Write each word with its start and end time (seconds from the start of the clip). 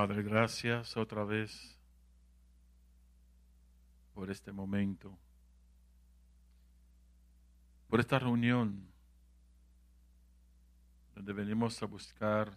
Padre, 0.00 0.22
gracias 0.22 0.96
otra 0.96 1.24
vez 1.24 1.78
por 4.14 4.30
este 4.30 4.50
momento, 4.50 5.14
por 7.86 8.00
esta 8.00 8.18
reunión 8.18 8.90
donde 11.14 11.34
venimos 11.34 11.82
a 11.82 11.86
buscar 11.86 12.50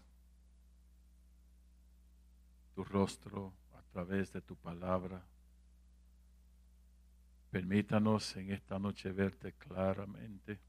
tu 2.76 2.86
rostro 2.86 3.54
a 3.74 3.82
través 3.92 4.32
de 4.32 4.40
tu 4.40 4.56
palabra. 4.56 5.22
Permítanos 7.52 8.38
en 8.38 8.54
esta 8.54 8.80
noche 8.80 9.12
verte 9.12 9.52
claramente 9.52 10.62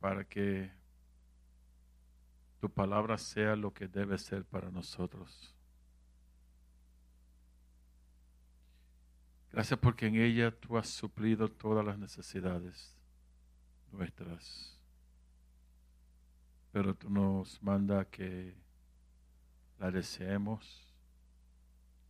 para 0.00 0.24
que 0.24 0.81
tu 2.62 2.70
palabra 2.70 3.18
sea 3.18 3.56
lo 3.56 3.74
que 3.74 3.88
debe 3.88 4.16
ser 4.16 4.44
para 4.44 4.70
nosotros. 4.70 5.52
Gracias 9.50 9.80
porque 9.80 10.06
en 10.06 10.14
ella 10.14 10.52
tú 10.52 10.78
has 10.78 10.88
suplido 10.88 11.48
todas 11.48 11.84
las 11.84 11.98
necesidades 11.98 12.96
nuestras. 13.90 14.80
Pero 16.70 16.94
tú 16.94 17.10
nos 17.10 17.60
manda 17.64 18.04
que 18.04 18.56
la 19.80 19.90
deseemos 19.90 20.94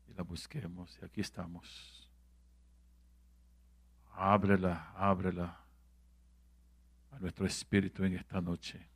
y 0.07 0.12
la 0.12 0.23
busquemos. 0.23 0.98
Y 1.01 1.07
aquí 1.07 1.23
estamos. 1.23 2.10
Ábrela, 4.10 4.93
ábrela 4.96 5.65
a 7.10 7.18
nuestro 7.21 7.46
espíritu 7.46 8.05
en 8.05 8.16
esta 8.16 8.38
noche. 8.43 8.91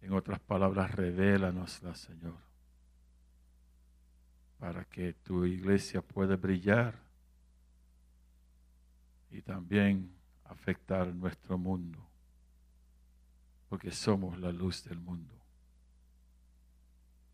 En 0.00 0.12
otras 0.12 0.40
palabras, 0.40 0.92
revélanosla, 0.92 1.94
Señor, 1.94 2.36
para 4.58 4.84
que 4.84 5.12
tu 5.14 5.44
iglesia 5.44 6.02
pueda 6.02 6.36
brillar 6.36 6.98
y 9.30 9.42
también 9.42 10.12
afectar 10.44 11.14
nuestro 11.14 11.58
mundo, 11.58 11.98
porque 13.68 13.90
somos 13.90 14.38
la 14.38 14.52
luz 14.52 14.84
del 14.84 15.00
mundo. 15.00 15.34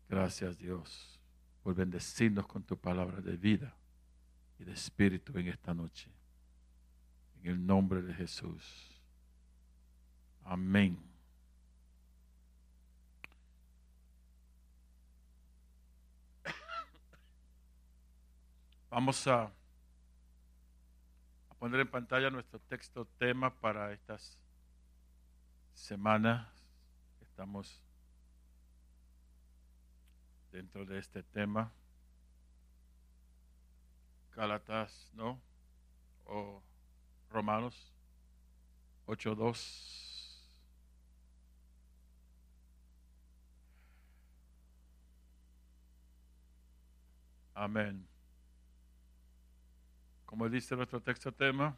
Gracias 0.09 0.57
Dios 0.57 1.19
por 1.63 1.73
bendecirnos 1.73 2.45
con 2.45 2.63
tu 2.63 2.77
palabra 2.77 3.21
de 3.21 3.37
vida 3.37 3.75
y 4.59 4.63
de 4.63 4.73
espíritu 4.73 5.37
en 5.37 5.47
esta 5.47 5.73
noche. 5.73 6.11
En 7.41 7.51
el 7.51 7.65
nombre 7.65 8.01
de 8.01 8.13
Jesús. 8.13 9.01
Amén. 10.43 11.14
Vamos 18.95 19.27
a, 19.27 19.51
poner 21.59 21.81
en 21.81 21.91
pantalla 21.91 22.29
nuestro 22.29 22.61
texto 22.61 23.03
tema 23.19 23.53
para 23.53 23.91
estas 23.91 24.39
semanas. 25.73 26.47
Estamos 27.19 27.83
dentro 30.49 30.85
de 30.85 30.99
este 30.99 31.23
tema. 31.23 31.73
Gálatas, 34.33 35.11
¿no? 35.13 35.41
O 36.23 36.63
Romanos 37.29 37.93
8.2. 39.07 40.47
Amén. 47.55 48.14
Como 50.35 50.49
dice 50.49 50.75
nuestro 50.75 51.01
texto 51.01 51.31
tema, 51.31 51.77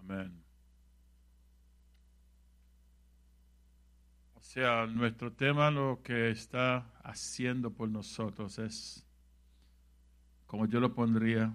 Amén. 0.00 0.42
O 4.34 4.40
sea, 4.40 4.86
nuestro 4.86 5.30
tema 5.34 5.70
lo 5.70 6.00
que 6.02 6.30
está 6.30 6.90
haciendo 7.02 7.70
por 7.70 7.90
nosotros 7.90 8.58
es, 8.58 9.06
como 10.46 10.64
yo 10.64 10.80
lo 10.80 10.94
pondría, 10.94 11.54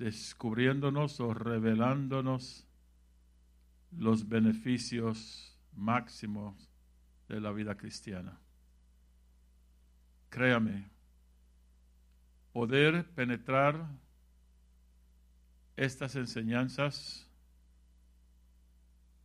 descubriéndonos 0.00 1.20
o 1.20 1.34
revelándonos 1.34 2.66
los 3.92 4.26
beneficios 4.26 5.60
máximos 5.76 6.70
de 7.28 7.38
la 7.38 7.52
vida 7.52 7.76
cristiana. 7.76 8.40
Créame, 10.30 10.90
poder 12.54 13.10
penetrar 13.10 13.90
estas 15.76 16.16
enseñanzas 16.16 17.28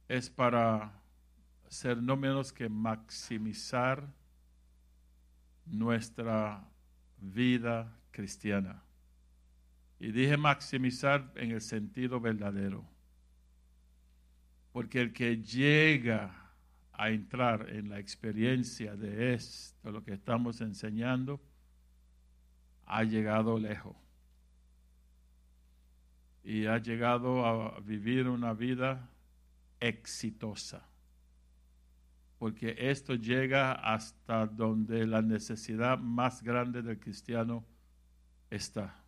es 0.10 0.30
para 0.30 1.02
ser 1.70 2.04
no 2.04 2.18
menos 2.18 2.52
que 2.52 2.68
maximizar 2.68 4.14
nuestra 5.66 6.68
vida 7.18 7.98
cristiana. 8.12 8.85
Y 10.00 10.12
dije 10.12 10.38
maximizar 10.38 11.32
en 11.36 11.52
el 11.52 11.62
sentido 11.62 12.20
verdadero. 12.20 12.86
Porque 14.72 15.02
el 15.02 15.14
que 15.14 15.38
llega 15.38 16.52
a 16.92 17.10
entrar 17.10 17.70
en 17.70 17.90
la 17.90 18.00
experiencia 18.00 18.96
de 18.96 19.34
esto, 19.34 19.92
lo 19.92 20.04
que 20.04 20.14
estamos 20.14 20.60
enseñando, 20.62 21.42
ha 22.86 23.04
llegado 23.04 23.58
lejos. 23.58 23.96
Y 26.44 26.66
ha 26.66 26.78
llegado 26.78 27.46
a 27.46 27.80
vivir 27.80 28.28
una 28.28 28.54
vida 28.54 29.10
exitosa. 29.80 30.86
Porque 32.38 32.76
esto 32.78 33.16
llega 33.16 33.72
hasta 33.72 34.46
donde 34.46 35.08
la 35.08 35.22
necesidad 35.22 35.98
más 35.98 36.44
grande 36.44 36.82
del 36.82 37.00
cristiano 37.00 37.66
está 38.50 39.05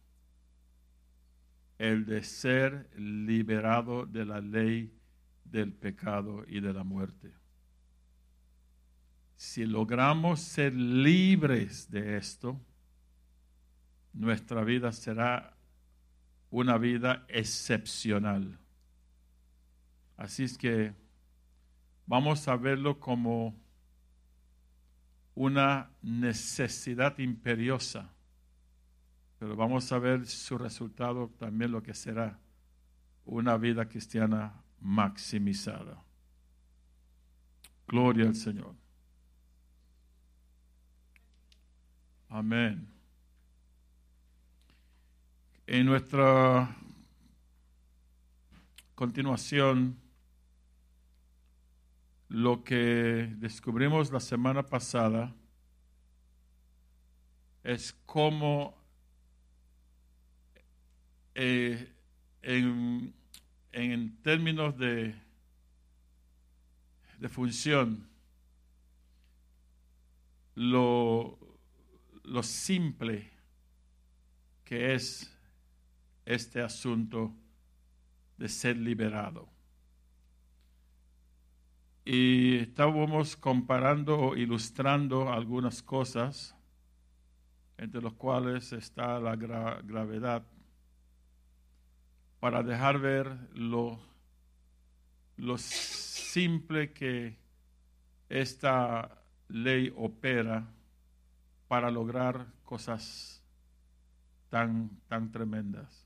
el 1.77 2.05
de 2.05 2.23
ser 2.23 2.89
liberado 2.97 4.05
de 4.05 4.25
la 4.25 4.41
ley 4.41 4.93
del 5.43 5.73
pecado 5.73 6.43
y 6.47 6.59
de 6.59 6.73
la 6.73 6.83
muerte. 6.83 7.31
Si 9.35 9.65
logramos 9.65 10.39
ser 10.39 10.73
libres 10.73 11.89
de 11.91 12.17
esto, 12.17 12.59
nuestra 14.13 14.63
vida 14.63 14.91
será 14.91 15.55
una 16.49 16.77
vida 16.77 17.25
excepcional. 17.29 18.57
Así 20.15 20.43
es 20.43 20.57
que 20.57 20.95
vamos 22.07 22.47
a 22.47 22.55
verlo 22.55 22.99
como 22.99 23.55
una 25.35 25.91
necesidad 26.01 27.19
imperiosa 27.19 28.16
pero 29.39 29.55
vamos 29.55 29.91
a 29.91 29.99
ver 29.99 30.25
su 30.25 30.57
resultado 30.57 31.29
también 31.37 31.71
lo 31.71 31.83
que 31.83 31.93
será 31.93 32.39
una 33.25 33.57
vida 33.57 33.87
cristiana 33.87 34.53
maximizada. 34.79 36.03
Gloria 37.87 38.27
al 38.27 38.35
Señor. 38.35 38.75
Amén. 42.29 42.87
En 45.67 45.85
nuestra 45.85 46.75
continuación, 48.95 49.99
lo 52.29 52.63
que 52.63 53.33
descubrimos 53.37 54.11
la 54.11 54.19
semana 54.19 54.65
pasada 54.65 55.33
es 57.63 57.93
cómo 58.05 58.76
eh, 61.39 61.93
en, 62.41 63.13
términos 64.23 64.75
de, 64.75 65.13
de 67.19 67.29
función, 67.29 68.09
lo, 70.55 71.37
lo 72.23 72.41
simple 72.41 73.29
que 74.63 74.95
es 74.95 75.31
este 76.25 76.59
asunto 76.59 77.31
de 78.39 78.49
ser 78.49 78.75
liberado. 78.77 79.47
y 82.03 82.55
estábamos 82.59 83.35
comparando 83.35 84.17
o 84.17 84.35
ilustrando 84.35 85.31
algunas 85.31 85.83
cosas, 85.83 86.55
entre 87.77 88.01
las 88.01 88.13
cuales 88.13 88.71
está 88.71 89.19
la 89.19 89.35
gravedad, 89.35 90.43
para 92.39 92.63
dejar 92.63 92.99
ver 92.99 93.35
lo, 93.53 93.99
simple 95.57 96.93
que 96.93 97.37
esta 98.29 99.17
ley 99.47 99.93
opera 99.95 100.67
para 101.67 101.89
lograr 101.89 102.47
cosas 102.63 103.41
tan, 104.49 104.89
tan 105.07 105.31
tremendas. 105.31 106.05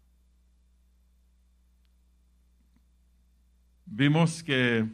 Vimos 3.86 4.42
que 4.42 4.88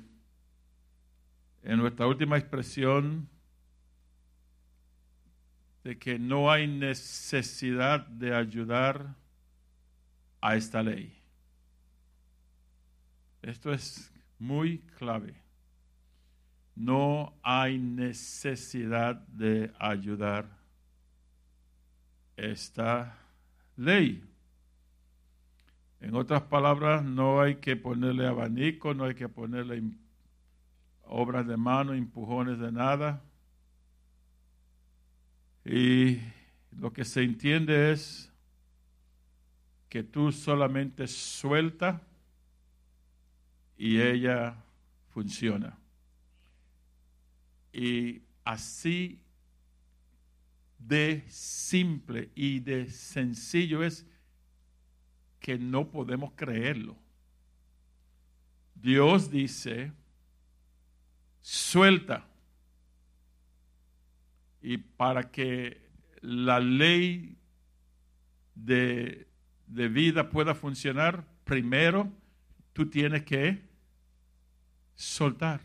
en 1.64 1.78
nuestra 1.78 2.08
última 2.08 2.38
expresión 2.38 3.30
de 5.84 5.98
que 5.98 6.18
no 6.18 6.50
hay 6.52 6.68
necesidad 6.68 8.08
de 8.08 8.34
ayudar 8.36 9.16
a 10.42 10.56
esta 10.56 10.82
ley. 10.82 11.17
Esto 13.42 13.72
es 13.72 14.12
muy 14.40 14.80
clave. 14.98 15.36
No 16.76 17.34
hay 17.42 17.80
necesidad 17.80 19.16
de 19.28 19.72
ayudar 19.80 20.48
esta 22.36 23.18
ley. 23.76 24.24
En 26.00 26.16
otras 26.16 26.44
palabras, 26.44 27.04
no 27.04 27.42
hay 27.42 27.56
que 27.56 27.76
ponerle 27.76 28.28
abanico, 28.28 28.94
no 28.94 29.06
hay 29.06 29.16
que 29.16 29.28
ponerle 29.28 29.82
obras 31.04 31.48
de 31.48 31.58
mano, 31.58 31.94
empujones 31.94 32.60
de 32.60 32.72
nada. 32.72 33.24
Y 35.66 36.20
lo 36.78 36.94
que 36.94 37.04
se 37.04 37.24
entiende 37.24 37.92
es 37.92 38.32
que 39.90 40.04
tú 40.04 40.32
solamente 40.32 41.08
suelta 41.08 42.07
y 43.78 44.02
ella 44.02 44.64
funciona. 45.10 45.78
Y 47.72 48.22
así 48.44 49.22
de 50.80 51.24
simple 51.28 52.32
y 52.34 52.60
de 52.60 52.90
sencillo 52.90 53.84
es 53.84 54.06
que 55.40 55.58
no 55.58 55.90
podemos 55.90 56.32
creerlo. 56.36 56.98
Dios 58.74 59.30
dice, 59.30 59.92
suelta. 61.42 62.28
Y 64.62 64.78
para 64.78 65.32
que 65.32 65.88
la 66.22 66.60
ley 66.60 67.38
de, 68.56 69.28
de 69.68 69.88
vida 69.88 70.30
pueda 70.30 70.56
funcionar, 70.56 71.26
primero 71.44 72.12
tú 72.74 72.90
tienes 72.90 73.24
que 73.24 73.67
soltar. 74.98 75.62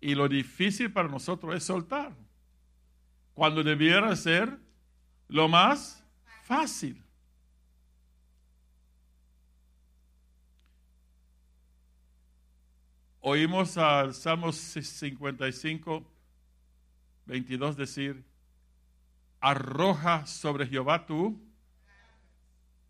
Y 0.00 0.14
lo 0.14 0.28
difícil 0.28 0.92
para 0.92 1.08
nosotros 1.08 1.54
es 1.54 1.64
soltar, 1.64 2.14
cuando 3.34 3.62
debiera 3.62 4.14
ser 4.16 4.58
lo 5.28 5.48
más 5.48 6.02
fácil. 6.44 7.02
Oímos 13.20 13.76
al 13.76 14.14
Salmo 14.14 14.52
55, 14.52 16.06
22 17.26 17.76
decir, 17.76 18.24
arroja 19.40 20.24
sobre 20.26 20.68
Jehová 20.68 21.06
tú, 21.06 21.42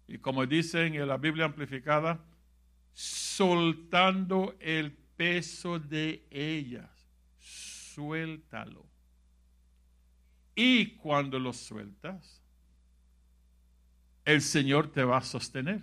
y 0.07 0.19
como 0.19 0.45
dicen 0.45 0.95
en 0.95 1.09
la 1.09 1.17
Biblia 1.17 1.47
amplificada, 1.47 2.21
soltando 2.97 4.57
el 4.59 4.91
peso 4.91 5.79
de 5.79 6.27
ellas, 6.31 6.91
suéltalo. 7.39 8.87
Y 10.55 10.97
cuando 10.97 11.39
lo 11.39 11.53
sueltas, 11.53 12.41
el 14.25 14.41
Señor 14.41 14.91
te 14.91 15.05
va 15.05 15.19
a 15.19 15.23
sostener. 15.23 15.83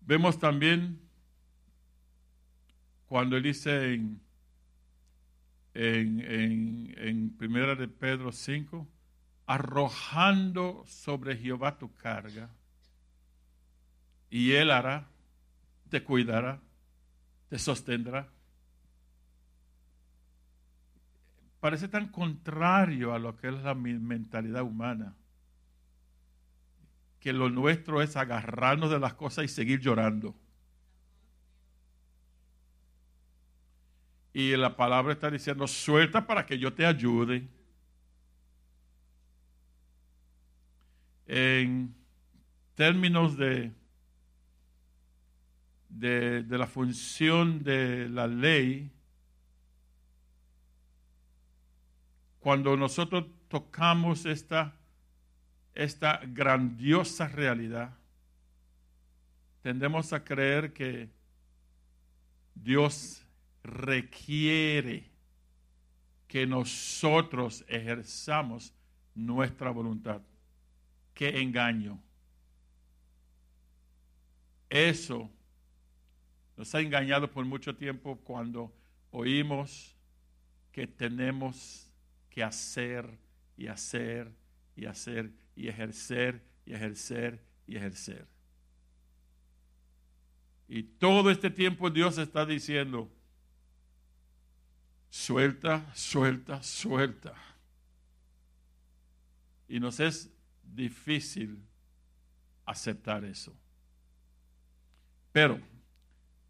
Vemos 0.00 0.38
también 0.38 1.00
cuando 3.06 3.36
él 3.36 3.42
dice 3.42 3.94
en, 3.94 4.20
en, 5.74 6.94
en, 6.96 7.36
Primera 7.36 7.74
de 7.74 7.88
Pedro 7.88 8.30
5, 8.30 8.86
arrojando 9.46 10.84
sobre 10.86 11.36
Jehová 11.36 11.78
tu 11.78 11.94
carga, 11.94 12.50
y 14.28 14.52
él 14.52 14.70
hará, 14.70 15.06
te 15.88 16.02
cuidará, 16.02 16.60
te 17.48 17.58
sostendrá. 17.58 18.28
Parece 21.60 21.88
tan 21.88 22.08
contrario 22.08 23.14
a 23.14 23.18
lo 23.18 23.36
que 23.36 23.48
es 23.48 23.54
la 23.62 23.74
mentalidad 23.74 24.62
humana 24.62 25.14
que 27.26 27.32
lo 27.32 27.50
nuestro 27.50 28.02
es 28.02 28.14
agarrarnos 28.16 28.88
de 28.88 29.00
las 29.00 29.14
cosas 29.14 29.46
y 29.46 29.48
seguir 29.48 29.80
llorando. 29.80 30.32
Y 34.32 34.56
la 34.56 34.76
palabra 34.76 35.12
está 35.12 35.28
diciendo, 35.28 35.66
suelta 35.66 36.24
para 36.24 36.46
que 36.46 36.56
yo 36.56 36.72
te 36.72 36.86
ayude. 36.86 37.48
En 41.26 41.94
términos 42.74 43.36
de, 43.36 43.72
de, 45.88 46.44
la 46.48 46.66
función 46.66 47.62
de 47.62 48.08
la 48.08 48.26
ley, 48.26 48.90
cuando 52.40 52.76
nosotros 52.76 53.26
tocamos 53.48 54.24
esta 54.26 54.76
esta 55.76 56.22
grandiosa 56.26 57.28
realidad, 57.28 57.94
tendemos 59.62 60.12
a 60.12 60.24
creer 60.24 60.72
que 60.72 61.10
Dios 62.54 63.22
requiere 63.62 65.10
que 66.26 66.46
nosotros 66.46 67.64
ejerzamos 67.68 68.72
nuestra 69.14 69.70
voluntad. 69.70 70.22
Qué 71.16 71.40
engaño. 71.40 71.98
Eso 74.68 75.30
nos 76.58 76.74
ha 76.74 76.80
engañado 76.82 77.30
por 77.32 77.42
mucho 77.46 77.74
tiempo 77.74 78.18
cuando 78.18 78.70
oímos 79.10 79.96
que 80.70 80.86
tenemos 80.86 81.90
que 82.28 82.44
hacer 82.44 83.18
y 83.56 83.66
hacer 83.66 84.30
y 84.76 84.84
hacer 84.84 85.32
y 85.54 85.68
ejercer 85.68 86.42
y 86.66 86.74
ejercer 86.74 87.42
y 87.66 87.76
ejercer. 87.76 88.26
Y 90.68 90.82
todo 90.82 91.30
este 91.30 91.48
tiempo 91.48 91.88
Dios 91.88 92.18
está 92.18 92.44
diciendo, 92.44 93.10
suelta, 95.08 95.90
suelta, 95.94 96.62
suelta. 96.62 97.34
Y 99.66 99.80
nos 99.80 99.98
es 99.98 100.35
difícil 100.74 101.62
aceptar 102.64 103.24
eso. 103.24 103.54
Pero 105.32 105.60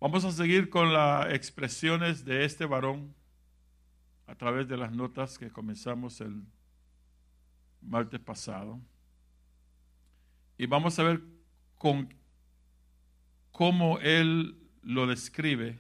vamos 0.01 0.25
a 0.25 0.33
seguir 0.33 0.71
con 0.71 0.93
las 0.93 1.33
expresiones 1.33 2.25
de 2.25 2.45
este 2.45 2.65
varón 2.65 3.15
a 4.27 4.35
través 4.35 4.69
de 4.69 4.77
las 4.77 4.93
notas 4.93 5.39
que 5.39 5.51
comenzamos 5.51 6.21
el 6.21 6.43
martes 7.81 8.21
pasado. 8.21 8.81
Y 10.59 10.67
vamos 10.67 10.99
a 10.99 11.03
ver 11.03 11.23
con 11.79 12.13
cómo 13.53 13.99
él 14.01 14.57
lo 14.83 15.07
describe 15.07 15.79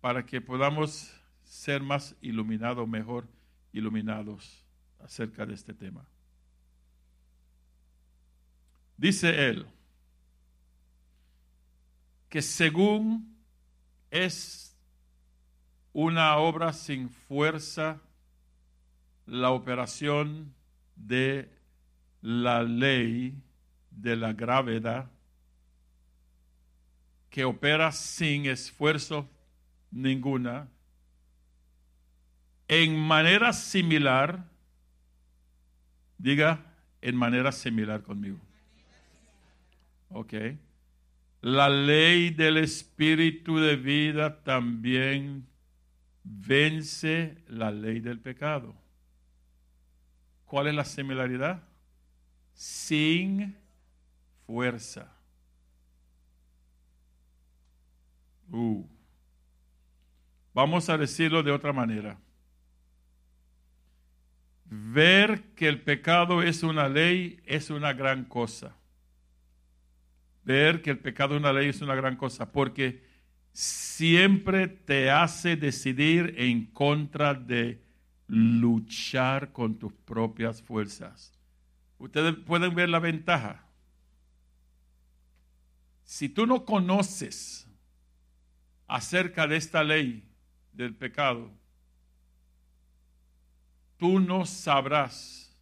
para 0.00 0.24
que 0.24 0.40
podamos 0.40 1.14
ser 1.44 1.82
más 1.82 2.16
iluminados, 2.20 2.88
mejor 2.88 3.28
iluminados 3.72 4.64
acerca 4.98 5.46
de 5.46 5.54
este 5.54 5.74
tema. 5.74 6.06
Dice 9.00 9.48
él 9.48 9.66
que 12.28 12.42
según 12.42 13.34
es 14.10 14.76
una 15.94 16.36
obra 16.36 16.74
sin 16.74 17.08
fuerza 17.08 17.98
la 19.24 19.52
operación 19.52 20.52
de 20.96 21.50
la 22.20 22.62
ley 22.62 23.42
de 23.90 24.16
la 24.16 24.34
gravedad 24.34 25.10
que 27.30 27.46
opera 27.46 27.92
sin 27.92 28.44
esfuerzo 28.44 29.26
ninguna, 29.90 30.68
en 32.68 32.98
manera 32.98 33.54
similar, 33.54 34.44
diga, 36.18 36.60
en 37.00 37.16
manera 37.16 37.50
similar 37.50 38.02
conmigo. 38.02 38.49
Ok. 40.10 40.34
La 41.40 41.68
ley 41.68 42.30
del 42.30 42.58
espíritu 42.58 43.58
de 43.58 43.76
vida 43.76 44.42
también 44.42 45.46
vence 46.22 47.42
la 47.48 47.70
ley 47.70 48.00
del 48.00 48.20
pecado. 48.20 48.74
¿Cuál 50.44 50.66
es 50.66 50.74
la 50.74 50.84
similaridad? 50.84 51.62
Sin 52.52 53.56
fuerza. 54.46 55.10
Uh. 58.50 58.84
Vamos 60.52 60.88
a 60.90 60.98
decirlo 60.98 61.42
de 61.42 61.52
otra 61.52 61.72
manera. 61.72 62.18
Ver 64.64 65.42
que 65.54 65.68
el 65.68 65.80
pecado 65.80 66.42
es 66.42 66.62
una 66.62 66.88
ley 66.88 67.40
es 67.46 67.70
una 67.70 67.92
gran 67.92 68.24
cosa. 68.24 68.76
Ver 70.50 70.82
que 70.82 70.90
el 70.90 70.98
pecado 70.98 71.36
es 71.36 71.40
una 71.40 71.52
ley 71.52 71.68
es 71.68 71.80
una 71.80 71.94
gran 71.94 72.16
cosa 72.16 72.50
porque 72.50 73.04
siempre 73.52 74.66
te 74.66 75.08
hace 75.08 75.54
decidir 75.54 76.34
en 76.38 76.66
contra 76.66 77.34
de 77.34 77.80
luchar 78.26 79.52
con 79.52 79.78
tus 79.78 79.92
propias 79.92 80.60
fuerzas. 80.60 81.38
Ustedes 81.98 82.34
pueden 82.34 82.74
ver 82.74 82.88
la 82.88 82.98
ventaja. 82.98 83.64
Si 86.02 86.28
tú 86.28 86.48
no 86.48 86.64
conoces 86.64 87.68
acerca 88.88 89.46
de 89.46 89.56
esta 89.56 89.84
ley 89.84 90.28
del 90.72 90.96
pecado, 90.96 91.48
tú 93.98 94.18
no 94.18 94.44
sabrás 94.46 95.56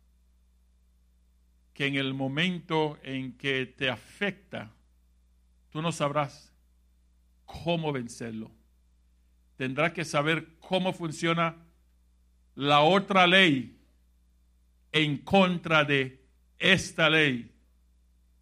que 1.75 1.85
en 1.85 1.97
el 1.97 2.15
momento 2.15 2.99
en 3.03 3.37
que 3.37 3.67
te 3.67 3.91
afecta, 3.91 4.73
tú 5.71 5.83
no 5.83 5.93
sabrás 5.93 6.53
cómo 7.45 7.93
vencerlo. 7.93 8.51
Tendrás 9.57 9.93
que 9.93 10.05
saber 10.05 10.57
cómo 10.61 10.93
funciona 10.93 11.57
la 12.55 12.81
otra 12.81 13.27
ley 13.27 13.79
en 14.93 15.19
contra 15.19 15.85
de 15.85 16.25
esta 16.59 17.11
ley 17.11 17.53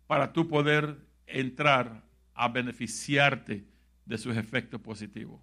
para 0.06 0.32
tú 0.32 0.48
poder 0.48 0.96
entrar 1.26 2.02
a 2.34 2.48
beneficiarte 2.48 3.64
de 4.04 4.18
sus 4.18 4.36
efectos 4.36 4.80
positivos. 4.80 5.40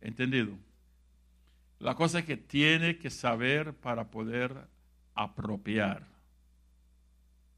¿Entendido? 0.00 0.56
La 1.78 1.94
cosa 1.94 2.24
que 2.24 2.36
tiene 2.36 2.98
que 2.98 3.10
saber 3.10 3.74
para 3.74 4.10
poder 4.10 4.68
apropiar. 5.14 6.06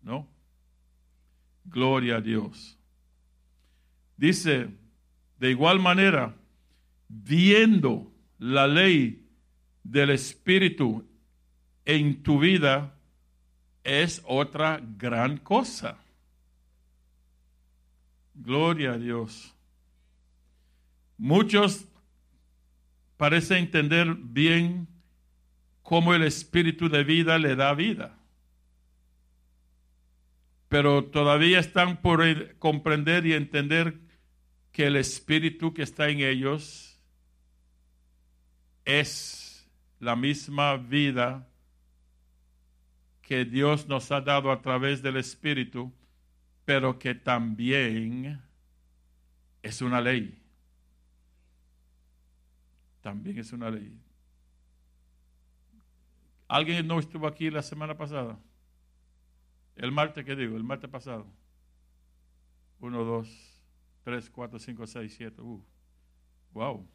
¿No? 0.02 0.26
Gloria 1.70 2.16
a 2.16 2.20
Dios. 2.20 2.78
Dice, 4.16 4.68
de 5.38 5.50
igual 5.50 5.80
manera, 5.80 6.34
viendo 7.08 8.12
la 8.38 8.66
ley 8.66 9.26
del 9.82 10.10
Espíritu 10.10 11.04
en 11.84 12.22
tu 12.22 12.38
vida 12.38 12.94
es 13.84 14.22
otra 14.26 14.80
gran 14.98 15.38
cosa. 15.38 15.98
Gloria 18.34 18.92
a 18.92 18.98
Dios. 18.98 19.54
Muchos 21.18 21.86
parecen 23.16 23.58
entender 23.58 24.14
bien 24.14 24.88
cómo 25.82 26.14
el 26.14 26.22
espíritu 26.22 26.88
de 26.88 27.04
vida 27.04 27.38
le 27.38 27.56
da 27.56 27.74
vida. 27.74 28.19
Pero 30.70 31.04
todavía 31.04 31.58
están 31.58 32.00
por 32.00 32.56
comprender 32.56 33.26
y 33.26 33.34
entender 33.34 34.00
que 34.72 34.86
el 34.86 34.96
espíritu 34.96 35.74
que 35.74 35.82
está 35.82 36.08
en 36.08 36.20
ellos 36.20 36.98
es 38.86 39.68
la 39.98 40.16
misma 40.16 40.78
vida 40.78 41.46
que 43.20 43.44
Dios 43.44 43.86
nos 43.86 44.10
ha 44.10 44.22
dado 44.22 44.50
a 44.50 44.62
través 44.62 45.02
del 45.02 45.18
espíritu 45.18 45.92
pero 46.70 47.00
que 47.00 47.16
también 47.16 48.40
es 49.60 49.82
una 49.82 50.00
ley. 50.00 50.40
También 53.00 53.38
es 53.38 53.52
una 53.52 53.68
ley. 53.70 53.98
¿Alguien 56.46 56.86
no 56.86 57.00
estuvo 57.00 57.26
aquí 57.26 57.50
la 57.50 57.62
semana 57.62 57.96
pasada? 57.96 58.38
El 59.80 59.92
martes, 59.92 60.26
¿qué 60.26 60.36
digo? 60.36 60.58
El 60.58 60.62
martes 60.64 60.90
pasado. 60.90 61.26
Uno, 62.80 63.02
dos, 63.02 63.64
tres, 64.04 64.28
cuatro, 64.28 64.58
cinco, 64.58 64.86
seis, 64.86 65.14
siete. 65.16 65.40
Uh, 65.40 65.64
wow. 66.52 66.86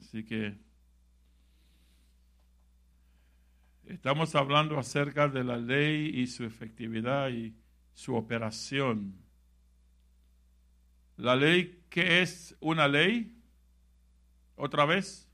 Así 0.00 0.24
que 0.24 0.56
Estamos 3.86 4.34
hablando 4.34 4.78
acerca 4.78 5.28
de 5.28 5.44
la 5.44 5.56
ley 5.56 6.10
y 6.12 6.26
su 6.26 6.44
efectividad 6.44 7.28
y 7.30 7.54
su 7.94 8.16
operación. 8.16 9.14
La 11.16 11.36
ley, 11.36 11.84
¿qué 11.88 12.20
es 12.20 12.56
una 12.60 12.88
ley? 12.88 13.40
Otra 14.56 14.86
vez. 14.86 15.25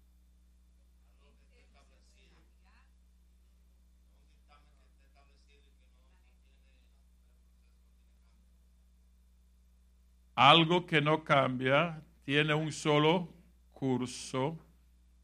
Algo 10.35 10.87
que 10.87 11.01
no 11.01 11.25
cambia, 11.25 12.03
tiene 12.25 12.55
un 12.55 12.73
solo 12.73 13.33
curso 13.73 14.59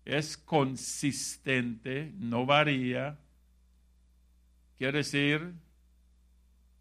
es 0.08 0.38
consistente, 0.38 2.14
no 2.16 2.46
varía, 2.46 3.18
quiere 4.78 4.98
decir 4.98 5.52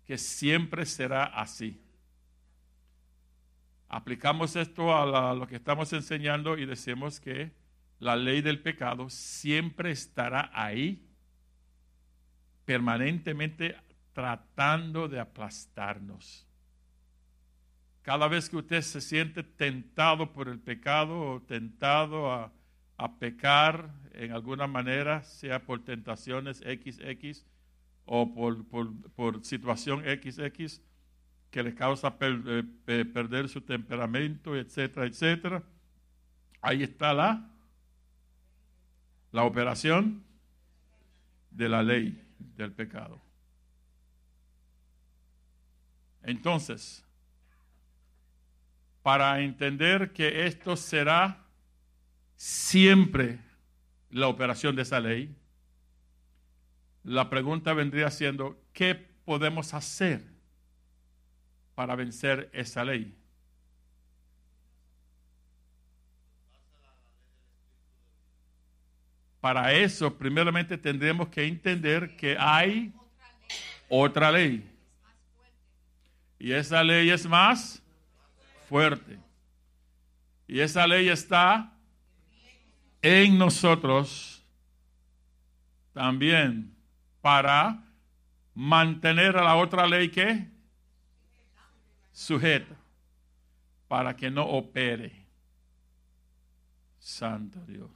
que 0.06 0.18
siempre 0.18 0.86
será 0.86 1.26
así. 1.26 1.84
Aplicamos 3.90 4.56
esto 4.56 4.96
a, 4.96 5.34
lo 5.34 5.46
que 5.46 5.58
estamos 5.58 5.92
enseñando 5.92 6.58
y 6.58 6.66
decimos 6.66 7.20
que 7.20 7.52
la 8.00 8.16
ley 8.16 8.42
del 8.42 8.62
pecado 8.62 9.10
siempre 9.10 9.92
estará 9.92 10.50
ahí, 10.54 11.06
permanentemente 12.64 13.76
tratando 14.14 15.10
de 15.10 15.20
aplastarnos. 15.20 16.47
Cada 18.08 18.30
vez 18.30 18.50
que 18.50 18.56
usted 18.56 18.82
se 18.82 19.02
siente 19.02 19.44
tentado 19.44 20.32
por 20.32 20.48
el 20.48 20.60
pecado 20.60 21.20
o 21.20 21.42
tentado 21.42 22.32
a 22.32 22.54
a 22.98 23.20
pecar 23.20 23.94
en 24.14 24.32
alguna 24.32 24.66
manera, 24.66 25.24
sea 25.24 25.64
por 25.64 25.84
tentaciones 25.84 26.58
XX 26.58 27.46
o 28.06 28.34
por, 28.34 28.66
por, 29.14 29.46
situación 29.46 30.04
XX 30.04 30.82
que 31.52 31.64
le 31.64 31.76
causa 31.76 32.18
eh, 32.20 33.06
perder 33.14 33.50
su 33.50 33.62
temperamento, 33.62 34.56
etcétera, 34.56 35.06
etcétera. 35.06 35.64
Ahí 36.62 36.84
está 36.84 37.14
la, 37.14 37.52
la 39.32 39.44
operación 39.44 40.24
de 41.52 41.70
la 41.70 41.84
ley 41.84 42.24
del 42.40 42.72
pecado. 42.72 43.22
Entonces, 46.24 47.06
para 49.08 49.40
entender 49.40 50.12
que 50.12 50.48
esto 50.48 50.76
será 50.76 51.46
siempre 52.36 53.40
la 54.10 54.28
operación 54.28 54.76
de 54.76 54.82
esa 54.82 55.00
ley, 55.00 55.34
la 57.06 57.30
pregunta 57.30 57.72
vendría 57.72 58.12
siendo, 58.12 58.62
¿qué 58.74 58.96
podemos 58.96 59.74
hacer 59.74 60.26
para 61.74 61.96
vencer 61.96 62.50
esa 62.52 62.84
ley? 62.84 63.16
Para 69.40 69.72
eso, 69.72 70.18
primeramente 70.18 70.78
tendremos 70.78 71.30
que 71.30 71.46
entender 71.46 72.18
que 72.18 72.36
hay 72.38 72.94
otra 73.88 74.34
ley. 74.34 74.70
Y 76.38 76.52
esa 76.52 76.84
ley 76.84 77.10
es 77.10 77.26
más 77.26 77.82
fuerte. 78.68 79.20
Y 80.48 80.60
esa 80.60 80.88
ley 80.88 81.10
está 81.10 81.74
en 83.02 83.38
nosotros 83.38 84.44
también 85.94 86.76
para 87.22 87.84
mantener 88.54 89.38
a 89.38 89.44
la 89.44 89.56
otra 89.56 89.88
ley 89.88 90.10
que 90.10 90.48
sujeta, 92.12 92.76
para 93.88 94.16
que 94.16 94.30
no 94.30 94.46
opere. 94.46 95.26
Santo 97.00 97.60
Dios. 97.66 97.92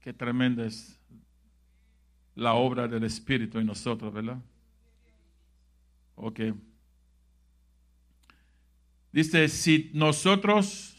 Qué 0.00 0.12
tremenda 0.12 0.64
es 0.64 0.98
la 2.34 2.54
obra 2.54 2.86
del 2.86 3.04
Espíritu 3.04 3.58
en 3.58 3.66
nosotros, 3.66 4.12
¿verdad? 4.12 4.38
Ok. 6.14 6.40
Dice, 9.16 9.48
si 9.48 9.90
nosotros 9.94 10.94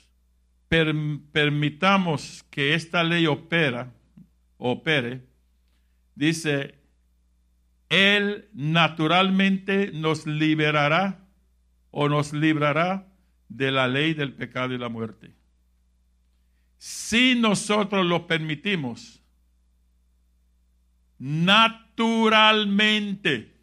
permitamos 0.70 2.44
que 2.50 2.74
esta 2.74 3.04
ley 3.04 3.28
opera, 3.28 3.94
opere, 4.58 5.22
dice, 6.16 6.80
Él 7.90 8.50
naturalmente 8.54 9.92
nos 9.94 10.26
liberará 10.26 11.28
o 11.92 12.10
nos 12.10 12.34
librará 12.34 13.08
de 13.50 13.70
la 13.70 13.88
ley 13.88 14.16
del 14.16 14.34
pecado 14.34 14.74
y 14.74 14.80
la 14.80 14.90
muerte. 14.90 15.36
Si 16.80 17.36
nosotros 17.36 18.04
lo 18.04 18.26
permitimos, 18.26 19.22
naturalmente, 21.20 23.57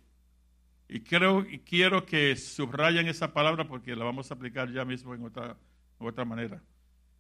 y 0.89 1.01
creo 1.01 1.45
y 1.49 1.61
quiero 1.61 2.05
que 2.05 2.37
subrayen 2.37 3.09
esa 3.09 3.33
palabra 3.33 3.67
porque 3.67 3.97
la 3.97 4.05
vamos 4.05 4.31
a 4.31 4.35
aplicar 4.35 4.71
ya 4.71 4.85
mismo 4.85 5.15
en 5.15 5.25
otra, 5.25 5.57
otra 5.99 6.25
manera. 6.25 6.63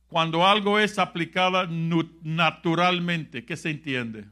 Cuando 0.09 0.47
algo 0.47 0.79
es 0.79 0.99
aplicado 0.99 1.67
naturalmente, 2.23 3.45
¿qué 3.45 3.57
se 3.57 3.71
entiende? 3.71 4.27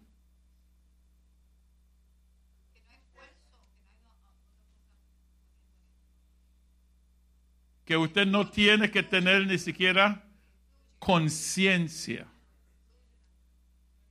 Que 7.84 7.96
usted 7.96 8.26
no 8.26 8.48
tiene 8.48 8.90
que 8.90 9.02
tener 9.02 9.46
ni 9.46 9.58
siquiera 9.58 10.24
conciencia. 10.98 12.28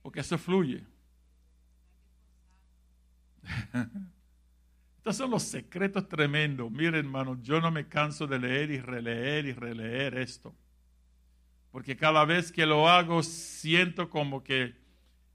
Porque 0.02 0.20
eso 0.20 0.36
fluye. 0.36 0.84
Estos 5.02 5.16
son 5.16 5.32
los 5.32 5.42
secretos 5.42 6.08
tremendos. 6.08 6.70
Miren, 6.70 6.94
hermano, 6.94 7.36
yo 7.42 7.60
no 7.60 7.72
me 7.72 7.88
canso 7.88 8.28
de 8.28 8.38
leer 8.38 8.70
y 8.70 8.78
releer 8.78 9.46
y 9.46 9.52
releer 9.52 10.16
esto. 10.16 10.54
Porque 11.72 11.96
cada 11.96 12.24
vez 12.24 12.52
que 12.52 12.64
lo 12.66 12.88
hago 12.88 13.24
siento 13.24 14.08
como 14.08 14.44
que 14.44 14.76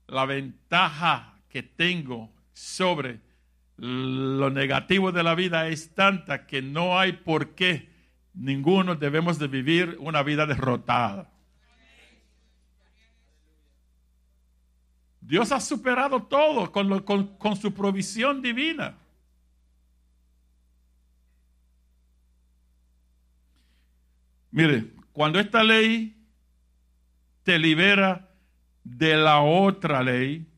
la 0.06 0.24
ventaja 0.24 1.38
que 1.50 1.62
tengo 1.62 2.32
sobre 2.54 3.20
lo 3.76 4.48
negativo 4.48 5.12
de 5.12 5.22
la 5.22 5.34
vida 5.34 5.68
es 5.68 5.94
tanta 5.94 6.46
que 6.46 6.62
no 6.62 6.98
hay 6.98 7.12
por 7.12 7.54
qué 7.54 7.90
ninguno 8.32 8.94
debemos 8.94 9.38
de 9.38 9.48
vivir 9.48 9.98
una 10.00 10.22
vida 10.22 10.46
derrotada. 10.46 11.30
Dios 15.20 15.52
ha 15.52 15.60
superado 15.60 16.22
todo 16.22 16.72
con, 16.72 17.00
con 17.02 17.56
su 17.56 17.74
provisión 17.74 18.40
divina. 18.40 18.96
Mire, 24.58 24.90
cuando 25.12 25.38
esta 25.38 25.62
ley 25.62 26.20
te 27.44 27.60
libera 27.60 28.28
de 28.82 29.16
la 29.16 29.40
otra 29.40 30.02
ley, 30.02 30.48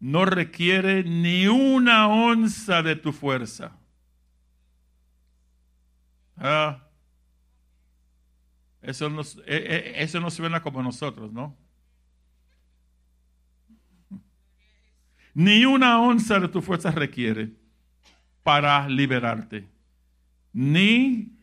no 0.00 0.24
requiere 0.24 1.04
ni 1.04 1.46
una 1.46 2.08
onza 2.08 2.82
de 2.82 2.96
tu 2.96 3.12
fuerza. 3.12 3.78
Ah, 6.36 6.82
eso, 8.82 9.08
no, 9.08 9.22
eh, 9.22 9.24
eh, 9.46 9.92
eso 9.98 10.18
no 10.18 10.28
suena 10.28 10.60
como 10.60 10.82
nosotros, 10.82 11.32
¿no? 11.32 11.56
Ni 15.32 15.64
una 15.64 16.00
onza 16.00 16.40
de 16.40 16.48
tu 16.48 16.60
fuerza 16.60 16.90
requiere 16.90 17.52
para 18.42 18.88
liberarte. 18.88 19.68
Ni 20.52 21.35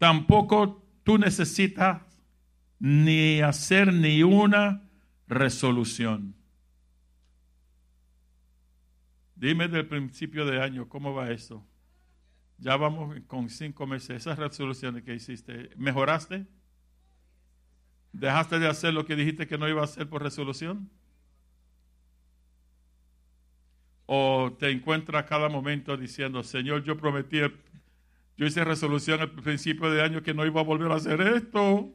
tampoco 0.00 0.82
tú 1.04 1.18
necesitas 1.18 2.00
ni 2.78 3.42
hacer 3.42 3.92
ni 3.92 4.22
una 4.22 4.88
resolución. 5.28 6.34
Dime 9.36 9.68
del 9.68 9.86
principio 9.86 10.46
de 10.46 10.62
año, 10.62 10.88
¿cómo 10.88 11.12
va 11.12 11.30
eso? 11.30 11.62
Ya 12.56 12.78
vamos 12.78 13.14
con 13.26 13.50
cinco 13.50 13.86
meses. 13.86 14.16
Esas 14.16 14.38
resoluciones 14.38 15.02
que 15.02 15.14
hiciste, 15.14 15.68
¿mejoraste? 15.76 16.46
¿Dejaste 18.14 18.58
de 18.58 18.68
hacer 18.68 18.94
lo 18.94 19.04
que 19.04 19.16
dijiste 19.16 19.46
que 19.46 19.58
no 19.58 19.68
iba 19.68 19.82
a 19.82 19.84
hacer 19.84 20.08
por 20.08 20.22
resolución? 20.22 20.88
¿O 24.06 24.56
te 24.58 24.70
encuentras 24.70 25.26
cada 25.26 25.50
momento 25.50 25.94
diciendo, 25.98 26.42
Señor, 26.42 26.84
yo 26.84 26.96
prometí, 26.96 27.40
yo 28.40 28.46
hice 28.46 28.64
resolución 28.64 29.20
al 29.20 29.32
principio 29.32 29.90
de 29.90 30.00
año 30.00 30.22
que 30.22 30.32
no 30.32 30.46
iba 30.46 30.62
a 30.62 30.64
volver 30.64 30.90
a 30.90 30.94
hacer 30.94 31.20
esto? 31.20 31.92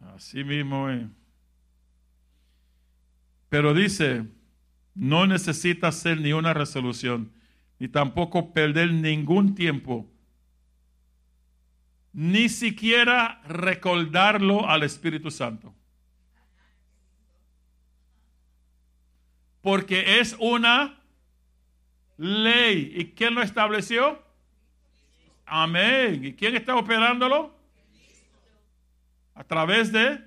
Así 0.00 0.42
mismo 0.44 0.88
es. 0.88 1.06
Pero 3.50 3.74
dice, 3.74 4.28
no 4.94 5.26
necesita 5.26 5.88
hacer 5.88 6.18
ni 6.18 6.32
una 6.32 6.54
resolución, 6.54 7.30
ni 7.78 7.86
tampoco 7.86 8.54
perder 8.54 8.90
ningún 8.90 9.54
tiempo, 9.54 10.10
ni 12.14 12.48
siquiera 12.48 13.42
recordarlo 13.46 14.66
al 14.66 14.84
Espíritu 14.84 15.30
Santo. 15.30 15.74
Porque 19.60 20.18
es 20.18 20.34
una 20.40 20.96
ley. 22.20 22.92
¿Y 22.94 23.12
quién 23.12 23.34
lo 23.34 23.42
estableció? 23.42 24.22
Amén. 25.46 26.24
¿Y 26.24 26.34
quién 26.34 26.54
está 26.54 26.76
operándolo? 26.76 27.60
a 29.40 29.44
través 29.44 29.90
de... 29.90 30.22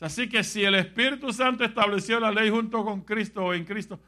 Así 0.00 0.28
que 0.28 0.44
si 0.44 0.62
el 0.62 0.76
Espíritu 0.76 1.32
Santo 1.32 1.64
estableció 1.64 2.20
la 2.20 2.30
ley 2.30 2.48
junto 2.48 2.84
con 2.84 3.02
Cristo 3.02 3.46
o 3.46 3.52
en 3.52 3.64
Cristo, 3.64 4.00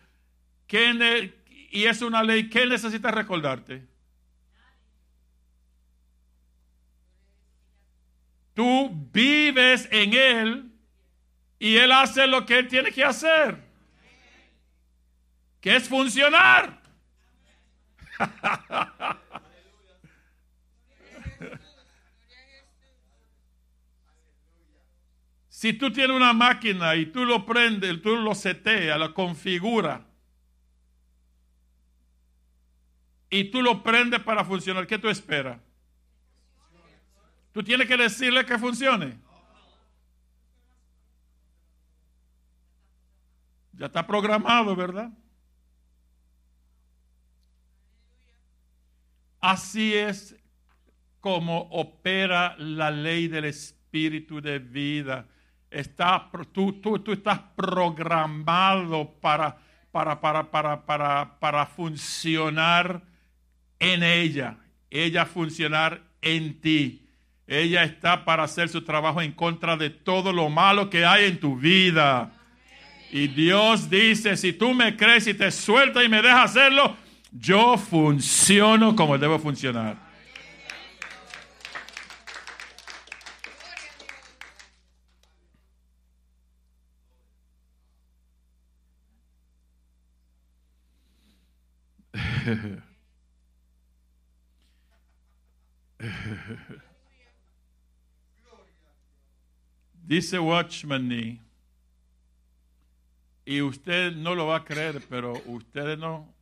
¿qué 0.68 1.34
y 1.72 1.84
es 1.84 2.00
una 2.00 2.22
ley, 2.22 2.48
¿qué 2.48 2.64
necesita 2.64 3.10
recordarte? 3.10 3.84
Tú 8.54 8.90
vives 9.12 9.88
en 9.90 10.14
Él 10.14 10.72
y 11.58 11.76
Él 11.76 11.90
hace 11.90 12.28
lo 12.28 12.46
que 12.46 12.60
Él 12.60 12.68
tiene 12.68 12.92
que 12.92 13.04
hacer, 13.04 13.58
que 15.62 15.74
es 15.76 15.88
funcionar. 15.88 16.82
Si 25.48 25.72
tú 25.72 25.92
tienes 25.92 26.16
una 26.16 26.32
máquina 26.32 26.96
y 26.96 27.06
tú 27.06 27.24
lo 27.24 27.46
prendes, 27.46 28.02
tú 28.02 28.16
lo 28.16 28.34
seteas, 28.34 28.98
lo 28.98 29.14
configuras, 29.14 30.00
y 33.30 33.44
tú 33.44 33.62
lo 33.62 33.80
prendes 33.80 34.18
para 34.18 34.44
funcionar, 34.44 34.88
¿qué 34.88 34.98
tú 34.98 35.08
esperas? 35.08 35.60
Tú 37.52 37.62
tienes 37.62 37.86
que 37.86 37.96
decirle 37.96 38.44
que 38.44 38.58
funcione. 38.58 39.20
Ya 43.74 43.86
está 43.86 44.04
programado, 44.04 44.74
¿verdad? 44.74 45.12
Así 49.42 49.92
es 49.92 50.34
como 51.20 51.68
opera 51.70 52.56
la 52.56 52.90
ley 52.90 53.28
del 53.28 53.44
espíritu 53.44 54.40
de 54.40 54.58
vida 54.58 55.26
Está, 55.72 56.28
tú, 56.52 56.74
tú, 56.74 56.98
tú 56.98 57.12
estás 57.12 57.40
programado 57.56 59.10
para, 59.22 59.56
para, 59.90 60.20
para, 60.20 60.84
para, 61.40 61.66
funcionar 61.66 63.02
en 63.78 64.02
ella. 64.02 64.58
Ella 64.90 65.24
funcionar 65.24 66.02
en 66.20 66.60
ti. 66.60 67.08
Ella 67.46 67.84
está 67.84 68.26
para 68.26 68.42
hacer 68.42 68.68
su 68.68 68.82
trabajo 68.82 69.22
en 69.22 69.32
contra 69.32 69.78
de 69.78 69.88
todo 69.88 70.30
lo 70.30 70.50
malo 70.50 70.90
que 70.90 71.06
hay 71.06 71.24
en 71.24 71.40
tu 71.40 71.56
vida. 71.56 72.32
Y 73.10 73.28
Dios 73.28 73.88
dice, 73.88 74.36
si 74.36 74.52
tú 74.52 74.74
me 74.74 74.94
crees 74.94 75.26
y 75.26 75.32
te 75.32 75.50
sueltas 75.50 76.04
y 76.04 76.08
me 76.10 76.20
dejas 76.20 76.50
hacerlo, 76.50 76.96
yo 77.32 77.78
funciono 77.78 78.94
como 78.94 79.16
debo 79.16 79.38
funcionar. 79.38 79.96
Dice 100.04 100.38
Watchman 100.38 101.40
y 103.44 103.60
usted 103.62 104.14
no 104.16 104.34
lo 104.34 104.46
va 104.46 104.56
a 104.56 104.64
creer, 104.64 105.02
pero 105.08 105.32
ustedes 105.46 105.98
no 105.98 106.41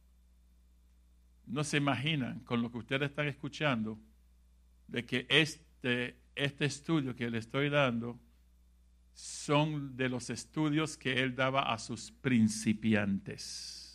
no 1.51 1.65
se 1.65 1.79
imaginan 1.79 2.41
con 2.41 2.63
lo 2.63 2.71
que 2.71 2.79
ustedes 2.79 3.11
están 3.11 3.27
escuchando 3.27 3.99
de 4.87 5.05
que 5.05 5.27
este, 5.29 6.17
este 6.35 6.65
estudio 6.65 7.15
que 7.15 7.31
le 7.31 7.39
estoy 7.39 7.69
dando 7.69 8.19
son 9.15 9.97
de 9.97 10.09
los 10.09 10.31
estudios 10.31 10.97
que 10.97 11.21
él 11.21 11.35
daba 11.35 11.73
a 11.73 11.79
sus 11.79 12.11
principiantes. 12.11 13.87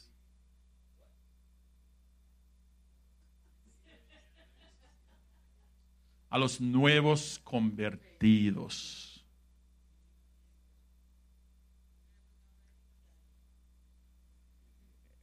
A 6.29 6.37
los 6.37 6.59
nuevos 6.59 7.39
convertidos. 7.43 9.14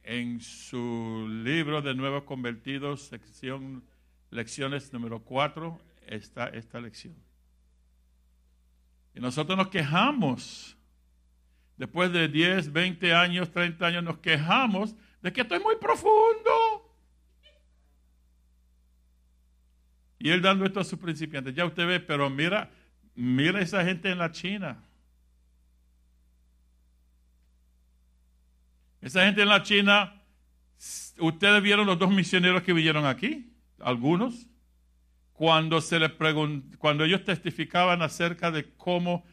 En 0.03 0.41
su 0.41 1.27
libro 1.29 1.81
de 1.81 1.95
Nuevos 1.95 2.23
Convertidos, 2.23 3.01
sección 3.03 3.83
lecciones 4.29 4.91
número 4.91 5.19
4, 5.19 5.79
está 6.07 6.47
esta 6.47 6.79
lección. 6.79 7.15
Y 9.15 9.19
nosotros 9.19 9.57
nos 9.57 9.69
quejamos, 9.69 10.77
después 11.77 12.11
de 12.11 12.27
10, 12.27 12.73
20 12.73 13.13
años, 13.13 13.51
30 13.51 13.85
años, 13.85 14.03
nos 14.03 14.17
quejamos 14.17 14.95
de 15.21 15.31
que 15.31 15.41
esto 15.41 15.55
es 15.55 15.61
muy 15.61 15.75
profundo. 15.77 16.83
Y 20.19 20.29
él 20.29 20.41
dando 20.41 20.65
esto 20.65 20.79
a 20.79 20.83
sus 20.83 20.99
principiantes, 20.99 21.53
ya 21.53 21.65
usted 21.65 21.85
ve, 21.85 21.99
pero 21.99 22.29
mira, 22.29 22.71
mira 23.15 23.61
esa 23.61 23.83
gente 23.83 24.09
en 24.09 24.17
la 24.17 24.31
China. 24.31 24.83
Esa 29.03 29.25
gente 29.25 29.41
en 29.41 29.49
la 29.49 29.63
China, 29.63 30.13
ustedes 31.19 31.61
vieron 31.61 31.85
los 31.85 31.99
dos 31.99 32.09
misioneros 32.09 32.63
que 32.63 32.71
vinieron 32.71 33.05
aquí, 33.05 33.53
algunos, 33.79 34.47
cuando, 35.33 35.81
se 35.81 35.99
les 35.99 36.13
cuando 36.77 37.03
ellos 37.03 37.25
testificaban 37.25 38.01
acerca 38.01 38.49
de 38.49 38.71
cómo 38.77 39.25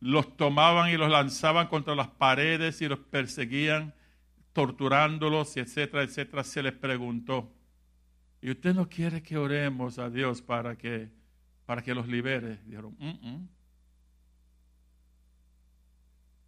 los 0.00 0.36
tomaban 0.36 0.90
y 0.90 0.98
los 0.98 1.10
lanzaban 1.10 1.68
contra 1.68 1.94
las 1.94 2.08
paredes 2.08 2.82
y 2.82 2.88
los 2.88 2.98
perseguían, 2.98 3.94
torturándolos, 4.52 5.56
etcétera, 5.56 6.02
etcétera, 6.02 6.44
se 6.44 6.62
les 6.62 6.74
preguntó, 6.74 7.50
¿y 8.42 8.50
usted 8.50 8.74
no 8.74 8.90
quiere 8.90 9.22
que 9.22 9.38
oremos 9.38 9.98
a 9.98 10.10
Dios 10.10 10.42
para 10.42 10.76
que, 10.76 11.08
para 11.64 11.80
que 11.80 11.94
los 11.94 12.08
libere? 12.08 12.58
Dijeron, 12.66 12.94
mm, 12.98 13.26
mm" 13.26 13.48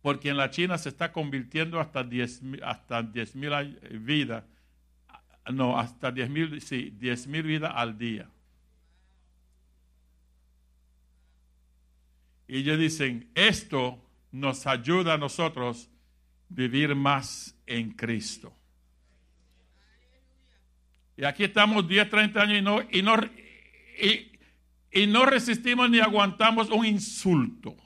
porque 0.03 0.31
en 0.31 0.37
la 0.37 0.51
China 0.51 0.79
se 0.79 0.89
está 0.89 1.13
convirtiendo 1.13 1.79
hasta 1.79 2.03
10 2.03 2.43
hasta 2.63 3.03
mil 3.35 3.79
vidas, 4.01 4.45
no, 5.53 5.79
hasta 5.79 6.11
10 6.11 6.31
mil, 6.31 6.61
sí, 6.63 6.97
mil 7.27 7.43
vidas 7.43 7.73
al 7.75 7.99
día. 7.99 8.29
Y 12.49 12.59
ellos 12.59 12.79
dicen, 12.79 13.31
esto 13.35 14.03
nos 14.33 14.67
ayuda 14.67 15.15
a 15.15 15.19
nosotros 15.19 15.89
vivir 16.49 16.95
más 16.95 17.55
en 17.67 17.93
Cristo. 17.93 18.53
Y 21.17 21.25
aquí 21.25 21.45
estamos 21.45 21.87
10, 21.87 22.09
30 22.09 22.41
años 22.41 22.59
y 22.59 22.63
no, 22.63 22.81
y 22.91 23.03
no, 23.03 23.17
y 24.91 25.07
no 25.07 25.27
resistimos 25.27 25.91
ni 25.91 26.01
aguantamos 26.01 26.71
un 26.71 26.87
insulto 26.87 27.77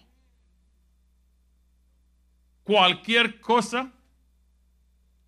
cualquier 2.65 3.41
cosa, 3.41 3.93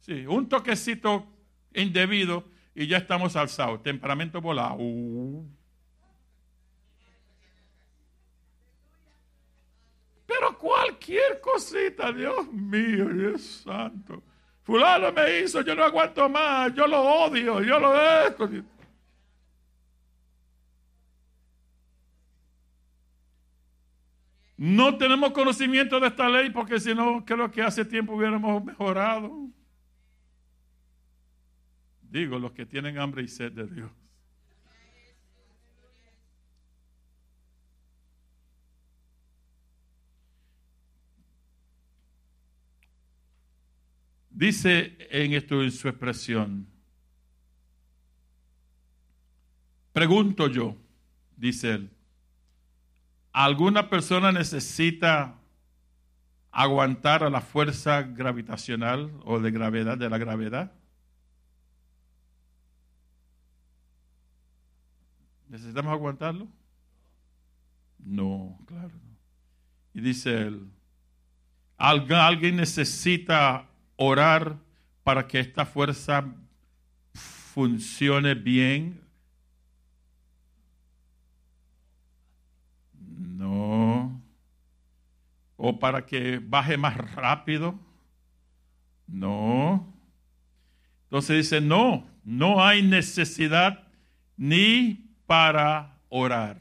sí, 0.00 0.26
un 0.26 0.48
toquecito 0.48 1.26
indebido 1.74 2.44
y 2.74 2.86
ya 2.86 2.96
estamos 2.96 3.36
alzados, 3.36 3.82
temperamento 3.82 4.40
volado. 4.40 4.78
Pero 10.26 10.58
cualquier 10.58 11.40
cosita, 11.40 12.12
Dios 12.12 12.52
mío, 12.52 13.08
Dios 13.08 13.62
santo. 13.64 14.22
Fulano 14.62 15.12
me 15.12 15.40
hizo, 15.40 15.60
yo 15.60 15.76
no 15.76 15.84
aguanto 15.84 16.28
más, 16.28 16.74
yo 16.74 16.86
lo 16.88 17.00
odio, 17.00 17.62
yo 17.62 17.78
lo 17.78 17.94
esto. 18.26 18.50
No 24.56 24.96
tenemos 24.96 25.32
conocimiento 25.32 26.00
de 26.00 26.08
esta 26.08 26.28
ley 26.28 26.50
porque 26.50 26.80
si 26.80 26.94
no, 26.94 27.24
creo 27.24 27.50
que 27.50 27.62
hace 27.62 27.84
tiempo 27.84 28.14
hubiéramos 28.14 28.64
mejorado. 28.64 29.50
Digo, 32.02 32.38
los 32.38 32.52
que 32.52 32.64
tienen 32.64 32.98
hambre 32.98 33.22
y 33.22 33.28
sed 33.28 33.52
de 33.52 33.66
Dios. 33.66 33.90
Dice 44.30 44.96
en 45.10 45.32
esto 45.32 45.62
en 45.62 45.70
su 45.70 45.88
expresión, 45.88 46.66
pregunto 49.94 50.46
yo, 50.48 50.76
dice 51.36 51.72
él, 51.72 51.95
¿Alguna 53.36 53.90
persona 53.90 54.32
necesita 54.32 55.34
aguantar 56.50 57.22
a 57.22 57.28
la 57.28 57.42
fuerza 57.42 58.00
gravitacional 58.00 59.12
o 59.26 59.40
de 59.40 59.50
gravedad 59.50 59.98
de 59.98 60.08
la 60.08 60.16
gravedad? 60.16 60.72
¿Necesitamos 65.50 65.92
aguantarlo? 65.92 66.48
No, 67.98 68.58
claro. 68.64 68.94
Y 69.92 70.00
dice 70.00 70.46
él, 70.46 70.70
¿alguien 71.76 72.56
necesita 72.56 73.68
orar 73.96 74.56
para 75.04 75.26
que 75.26 75.40
esta 75.40 75.66
fuerza 75.66 76.24
funcione 77.12 78.32
bien 78.34 79.06
No. 83.36 84.22
¿O 85.56 85.78
para 85.78 86.04
que 86.06 86.38
baje 86.38 86.76
más 86.76 86.96
rápido? 87.14 87.78
No. 89.06 89.94
Entonces 91.04 91.36
dice, 91.36 91.60
no, 91.60 92.06
no 92.24 92.64
hay 92.64 92.82
necesidad 92.82 93.86
ni 94.36 95.14
para 95.26 95.98
orar. 96.08 96.60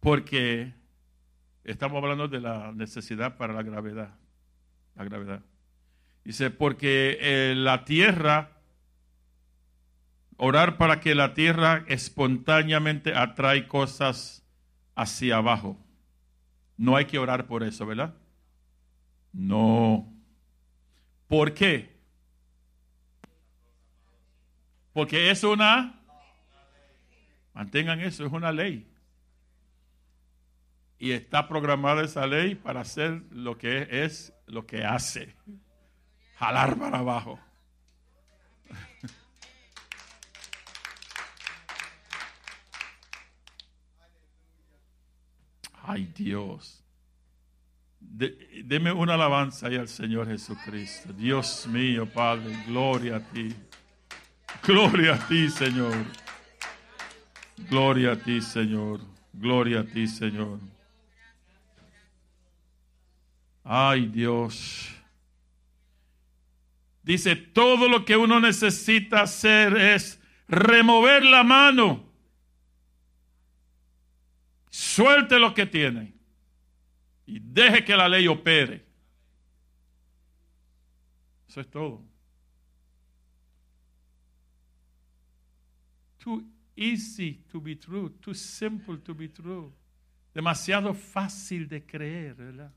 Porque 0.00 0.74
estamos 1.62 2.02
hablando 2.02 2.28
de 2.28 2.40
la 2.40 2.72
necesidad 2.72 3.38
para 3.38 3.54
la 3.54 3.62
gravedad. 3.62 4.14
La 4.96 5.04
gravedad. 5.04 5.42
Dice, 6.24 6.50
porque 6.50 7.18
eh, 7.20 7.54
la 7.56 7.84
tierra 7.84 8.53
Orar 10.36 10.76
para 10.76 11.00
que 11.00 11.14
la 11.14 11.34
tierra 11.34 11.84
espontáneamente 11.86 13.14
atrae 13.14 13.68
cosas 13.68 14.44
hacia 14.94 15.36
abajo. 15.36 15.78
No 16.76 16.96
hay 16.96 17.04
que 17.04 17.18
orar 17.18 17.46
por 17.46 17.62
eso, 17.62 17.86
¿verdad? 17.86 18.14
No. 19.32 20.12
¿Por 21.28 21.54
qué? 21.54 21.94
Porque 24.92 25.30
es 25.30 25.44
una... 25.44 26.00
Mantengan 27.52 28.00
eso, 28.00 28.26
es 28.26 28.32
una 28.32 28.50
ley. 28.50 28.90
Y 30.98 31.12
está 31.12 31.46
programada 31.48 32.02
esa 32.02 32.26
ley 32.26 32.54
para 32.54 32.80
hacer 32.80 33.22
lo 33.30 33.58
que 33.58 33.88
es 33.90 34.32
lo 34.46 34.66
que 34.66 34.84
hace. 34.84 35.36
Jalar 36.36 36.76
para 36.76 36.98
abajo. 36.98 37.38
Ay 45.86 46.10
Dios. 46.16 46.82
deme 48.00 48.92
una 48.92 49.14
alabanza 49.14 49.66
ahí 49.66 49.76
al 49.76 49.88
Señor 49.88 50.26
Jesucristo. 50.28 51.12
Dios 51.12 51.66
mío, 51.66 52.06
Padre, 52.06 52.56
gloria 52.66 53.16
a 53.16 53.20
ti. 53.20 53.54
Gloria 54.62 55.14
a 55.14 55.28
ti, 55.28 55.50
Señor. 55.50 55.94
Gloria 57.68 58.12
a 58.12 58.16
ti, 58.16 58.40
Señor. 58.40 59.00
Gloria 59.32 59.80
a 59.80 59.84
ti, 59.84 60.06
Señor. 60.06 60.58
Ay 63.62 64.06
Dios. 64.06 64.90
Dice, 67.02 67.36
todo 67.36 67.88
lo 67.88 68.04
que 68.04 68.16
uno 68.16 68.40
necesita 68.40 69.22
hacer 69.22 69.76
es 69.76 70.18
remover 70.48 71.24
la 71.24 71.42
mano. 71.42 72.03
Suelte 74.74 75.38
lo 75.38 75.54
que 75.54 75.66
tiene 75.66 76.12
y 77.26 77.38
deje 77.38 77.84
que 77.84 77.96
la 77.96 78.08
ley 78.08 78.26
opere. 78.26 78.84
Eso 81.48 81.60
es 81.60 81.70
todo. 81.70 82.02
Too 86.18 86.42
easy 86.74 87.44
to 87.52 87.60
be 87.60 87.76
true, 87.76 88.10
too 88.20 88.34
simple 88.34 88.98
to 88.98 89.14
be 89.14 89.28
true. 89.28 89.72
Demasiado 90.34 90.92
fácil 90.92 91.68
de 91.68 91.86
creer, 91.86 92.34
¿verdad? 92.34 92.72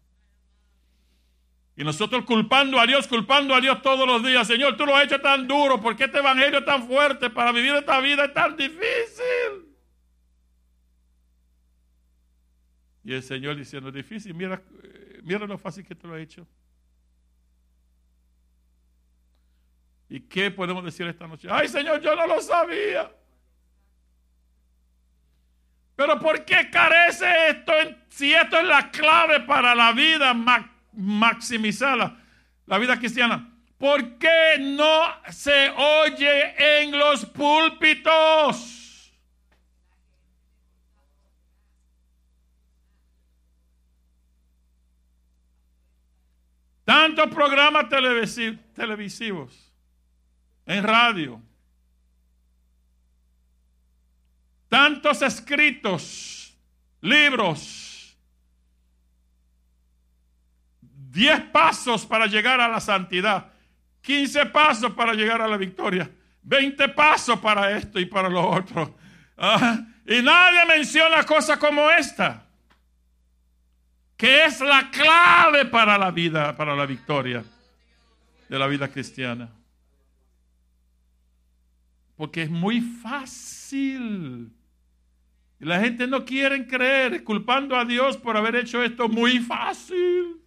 Y 1.76 1.84
nosotros 1.84 2.26
culpando 2.26 2.80
a 2.80 2.86
Dios, 2.86 3.08
culpando 3.08 3.56
a 3.56 3.60
Dios 3.60 3.82
todos 3.82 4.06
los 4.06 4.24
días. 4.24 4.46
Señor, 4.46 4.78
tú 4.78 4.86
lo 4.86 4.96
has 4.96 5.06
hecho 5.06 5.20
tan 5.20 5.48
duro. 5.48 5.82
¿Por 5.82 5.96
qué 5.96 6.04
este 6.04 6.20
evangelio 6.20 6.60
es 6.60 6.66
tan 6.66 6.88
fuerte? 6.88 7.32
Para 7.32 7.52
vivir 7.52 7.74
esta 7.74 8.00
vida 8.02 8.26
es 8.26 8.34
tan 8.36 8.56
difícil. 8.56 9.67
Y 13.08 13.14
el 13.14 13.24
Señor 13.24 13.56
diciendo, 13.56 13.90
difícil, 13.90 14.34
mira, 14.34 14.62
mira 15.24 15.48
lo 15.48 15.58
fácil 15.58 15.86
que 15.86 15.96
te 15.96 16.06
lo 16.06 16.16
ha 16.16 16.20
hecho. 16.20 16.46
¿Y 20.10 20.20
qué 20.20 20.52
podemos 20.52 20.84
decir 20.84 21.08
esta 21.08 21.26
noche? 21.26 21.48
Ay, 21.50 21.70
Señor, 21.70 22.02
yo 22.02 22.14
no 22.18 22.28
lo 22.28 22.42
sabía. 22.42 23.10
Pero 25.96 26.20
¿por 26.20 26.44
qué 26.44 26.70
carece 26.70 27.48
esto 27.48 27.72
si 28.10 28.34
esto 28.34 28.60
es 28.60 28.68
la 28.68 28.92
clave 28.92 29.40
para 29.40 29.74
la 29.74 29.94
vida? 29.94 30.34
maximizar 30.92 32.14
la, 32.66 32.78
vida 32.78 33.00
cristiana. 33.00 33.54
¿Por 33.78 34.18
qué 34.18 34.58
no 34.60 35.16
se 35.30 35.70
oye 35.70 36.82
en 36.82 36.92
los 36.92 37.26
púlpitos? 37.28 38.87
Tantos 46.88 47.28
programas 47.28 47.90
televisivos, 47.90 49.74
en 50.66 50.82
radio, 50.86 51.42
tantos 54.70 55.22
escritos, 55.22 56.58
libros, 57.02 58.18
Diez 60.80 61.42
pasos 61.52 62.06
para 62.06 62.26
llegar 62.26 62.62
a 62.62 62.70
la 62.70 62.80
santidad. 62.80 63.52
15 64.02 64.46
pasos 64.46 64.94
para 64.94 65.14
llegar 65.14 65.42
a 65.42 65.48
la 65.50 65.58
victoria. 65.58 66.10
20 66.44 66.88
pasos 66.90 67.38
para 67.40 67.76
esto 67.76 68.00
y 68.00 68.06
para 68.06 68.30
lo 68.30 68.50
otro. 68.50 68.96
Ah, 69.36 69.78
y 70.06 70.22
nadie 70.22 70.66
menciona 70.68 71.24
cosas 71.26 71.58
como 71.58 71.90
esta. 71.92 72.47
Que 74.18 74.46
es 74.46 74.60
la 74.62 74.90
clave 74.90 75.66
para 75.66 75.98
la 75.98 76.10
vida, 76.12 76.58
para 76.58 76.76
la 76.76 76.88
victoria 76.88 77.46
de 78.50 78.60
la 78.60 78.68
vida 78.68 78.88
cristiana. 78.88 79.50
Porque 82.16 82.42
es 82.42 82.50
muy 82.50 82.82
fácil. 82.82 84.52
Y 85.60 85.66
la 85.66 85.80
gente 85.80 86.08
no 86.08 86.26
quiere 86.26 86.68
creer, 86.68 87.24
culpando 87.24 87.76
a 87.76 87.86
Dios 87.86 88.18
por 88.18 88.36
haber 88.36 88.56
hecho 88.56 88.84
esto 88.84 89.08
muy 89.08 89.40
fácil. 89.40 90.42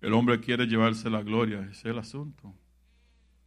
El 0.00 0.12
hombre 0.12 0.38
quiere 0.38 0.66
llevarse 0.66 1.08
la 1.08 1.22
gloria, 1.22 1.60
ese 1.62 1.70
es 1.70 1.84
el 1.86 1.98
asunto. 1.98 2.54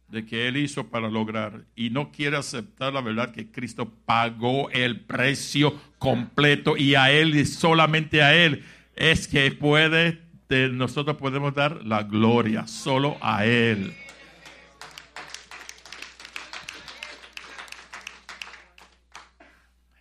De 0.08 0.24
que 0.24 0.48
él 0.48 0.56
hizo 0.56 0.88
para 0.88 1.08
lograr 1.10 1.64
y 1.76 1.90
no 1.90 2.10
quiere 2.10 2.36
aceptar 2.38 2.92
la 2.94 3.02
verdad 3.02 3.30
que 3.30 3.50
Cristo 3.50 3.92
pagó 4.06 4.70
el 4.70 5.00
precio 5.00 5.78
completo 5.98 6.76
y 6.78 6.94
a 6.94 7.10
él 7.10 7.34
y 7.34 7.44
solamente 7.44 8.22
a 8.22 8.34
él 8.34 8.64
es 8.96 9.28
que 9.28 9.50
puede, 9.52 10.22
nosotros 10.48 11.16
podemos 11.16 11.54
dar 11.54 11.84
la 11.84 12.02
gloria, 12.02 12.66
solo 12.66 13.16
a 13.20 13.44
él. 13.44 13.94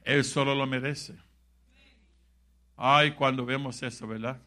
Él 0.04 0.24
solo 0.24 0.56
lo 0.56 0.66
merece. 0.66 1.14
Ay, 2.78 3.12
cuando 3.12 3.46
vemos 3.46 3.84
eso, 3.84 4.08
¿verdad? 4.08 4.40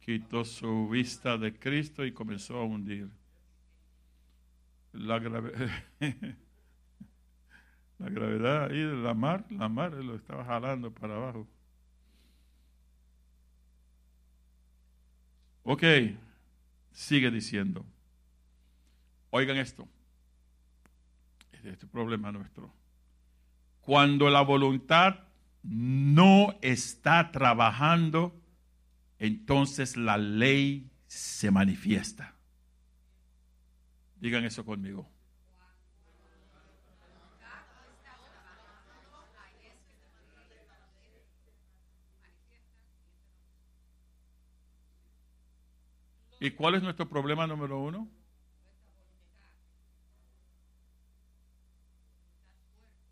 Quitó 0.00 0.44
su 0.44 0.88
vista 0.88 1.36
de 1.36 1.58
Cristo 1.58 2.06
y 2.06 2.12
comenzó 2.12 2.56
a 2.56 2.64
hundir. 2.64 3.10
La, 4.92 5.18
la 7.98 8.08
gravedad 8.08 8.70
ahí 8.70 8.78
de 8.78 8.96
la 8.96 9.12
mar, 9.12 9.44
la 9.50 9.68
mar 9.68 9.92
lo 9.92 10.14
estaba 10.14 10.44
jalando 10.44 10.90
para 10.90 11.16
abajo. 11.16 11.46
Ok. 15.64 15.82
Sigue 16.92 17.30
diciendo, 17.30 17.84
oigan 19.30 19.58
esto, 19.58 19.86
este 21.52 21.70
es 21.70 21.82
el 21.82 21.88
problema 21.88 22.32
nuestro. 22.32 22.72
Cuando 23.88 24.28
la 24.28 24.42
voluntad 24.42 25.20
no 25.62 26.58
está 26.60 27.30
trabajando, 27.32 28.38
entonces 29.18 29.96
la 29.96 30.18
ley 30.18 30.90
se 31.06 31.50
manifiesta. 31.50 32.34
Digan 34.20 34.44
eso 34.44 34.62
conmigo. 34.66 35.08
¿Y 46.40 46.50
cuál 46.50 46.74
es 46.74 46.82
nuestro 46.82 47.08
problema 47.08 47.46
número 47.46 47.80
uno? 47.80 48.06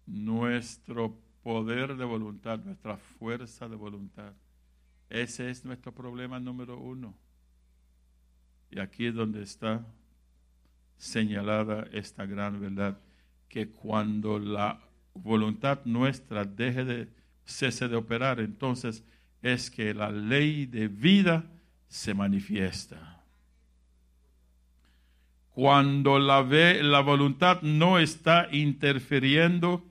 Nuestro 0.07 1.19
poder 1.43 1.97
de 1.97 2.05
voluntad, 2.05 2.59
nuestra 2.59 2.97
fuerza 2.97 3.69
de 3.69 3.77
voluntad. 3.77 4.33
Ese 5.09 5.51
es 5.51 5.65
nuestro 5.65 5.93
problema 5.93 6.41
número 6.41 6.79
uno. 6.79 7.15
Y 8.71 8.81
aquí 8.81 9.07
es 9.07 9.15
donde 9.15 9.43
está 9.43 9.87
señalada 10.97 11.87
esta 11.93 12.27
gran 12.27 12.61
verdad, 12.61 12.99
que 13.49 13.69
cuando 13.69 14.39
la 14.39 14.81
voluntad 15.15 15.81
nuestra 15.85 16.45
deje 16.45 16.85
de 16.85 17.09
cese 17.45 17.89
de 17.89 17.97
operar, 17.97 18.41
entonces 18.41 19.05
es 19.43 19.71
que 19.71 19.95
la 19.95 20.11
ley 20.11 20.67
de 20.67 20.89
vida 20.89 21.45
se 21.89 22.15
manifiesta. 22.15 23.23
Cuando 25.51 26.19
la, 26.19 26.43
ve, 26.43 26.83
la 26.83 27.01
voluntad 27.01 27.63
no 27.63 27.99
está 27.99 28.49
interfiriendo, 28.53 29.86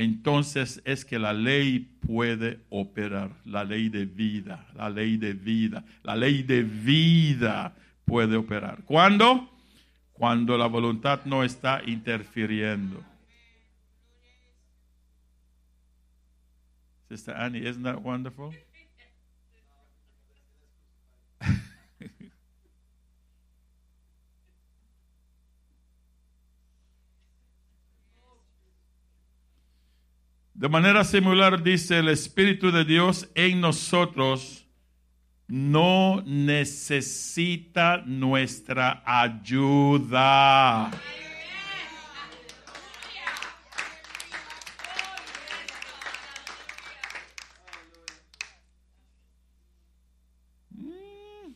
entonces 0.00 0.80
es 0.86 1.04
que 1.04 1.18
la 1.18 1.34
ley 1.34 1.80
puede 2.06 2.60
operar, 2.70 3.32
la 3.44 3.64
ley 3.64 3.90
de 3.90 4.06
vida, 4.06 4.66
la 4.74 4.88
ley 4.88 5.18
de 5.18 5.34
vida, 5.34 5.84
la 6.02 6.16
ley 6.16 6.42
de 6.42 6.62
vida 6.62 7.74
puede 8.06 8.34
operar. 8.36 8.82
¿Cuándo? 8.86 9.50
Cuando 10.14 10.56
la 10.56 10.68
voluntad 10.68 11.20
no 11.26 11.44
está 11.44 11.82
interfiriendo. 11.84 13.04
Sister 17.10 17.36
Annie, 17.36 17.68
isn't 17.68 17.82
that 17.82 18.00
wonderful? 18.00 18.54
De 30.60 30.68
manera 30.68 31.04
similar 31.04 31.62
dice 31.62 32.00
el 32.00 32.08
Espíritu 32.08 32.70
de 32.70 32.84
Dios 32.84 33.30
en 33.34 33.62
nosotros 33.62 34.66
no 35.48 36.20
necesita 36.26 38.02
nuestra 38.04 39.02
ayuda. 39.06 40.90
Mm. 50.72 51.54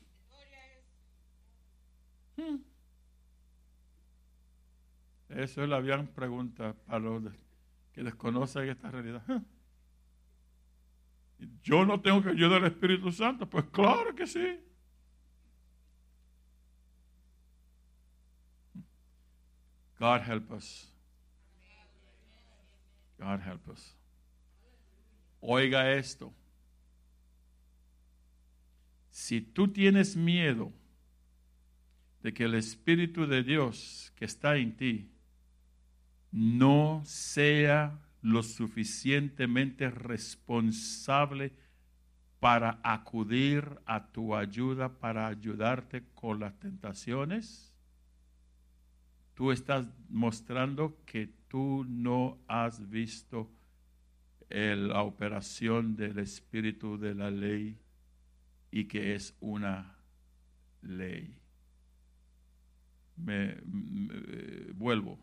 Hmm. 2.38 2.56
Eso 5.28 5.62
es 5.62 5.68
la 5.68 5.82
gran 5.82 6.06
pregunta 6.06 6.74
para 6.86 7.00
los 7.00 7.22
que 7.94 8.02
desconocen 8.02 8.68
esta 8.68 8.90
realidad. 8.90 9.22
Yo 11.62 11.84
no 11.86 12.00
tengo 12.00 12.22
que 12.22 12.30
ayudar 12.30 12.62
al 12.62 12.72
Espíritu 12.72 13.12
Santo. 13.12 13.48
Pues 13.48 13.64
claro 13.66 14.14
que 14.14 14.26
sí. 14.26 14.60
God 19.98 20.20
help 20.26 20.50
us. 20.50 20.92
God 23.18 23.40
help 23.40 23.68
us. 23.68 23.96
Oiga 25.40 25.92
esto. 25.92 26.34
Si 29.10 29.40
tú 29.40 29.68
tienes 29.68 30.16
miedo 30.16 30.72
de 32.22 32.34
que 32.34 32.44
el 32.44 32.54
Espíritu 32.54 33.26
de 33.26 33.42
Dios 33.44 34.12
que 34.16 34.24
está 34.24 34.56
en 34.56 34.76
ti 34.76 35.13
no 36.34 37.00
sea 37.04 38.00
lo 38.20 38.42
suficientemente 38.42 39.88
responsable 39.88 41.52
para 42.40 42.80
acudir 42.82 43.78
a 43.86 44.08
tu 44.10 44.34
ayuda, 44.34 44.98
para 44.98 45.28
ayudarte 45.28 46.02
con 46.12 46.40
las 46.40 46.58
tentaciones, 46.58 47.72
tú 49.34 49.52
estás 49.52 49.86
mostrando 50.08 50.98
que 51.06 51.28
tú 51.46 51.86
no 51.88 52.38
has 52.48 52.90
visto 52.90 53.48
la 54.50 55.02
operación 55.02 55.94
del 55.94 56.18
espíritu 56.18 56.98
de 56.98 57.14
la 57.14 57.30
ley 57.30 57.78
y 58.72 58.86
que 58.86 59.14
es 59.14 59.36
una 59.38 59.96
ley. 60.82 61.38
Me, 63.16 63.56
vuelvo. 64.74 65.18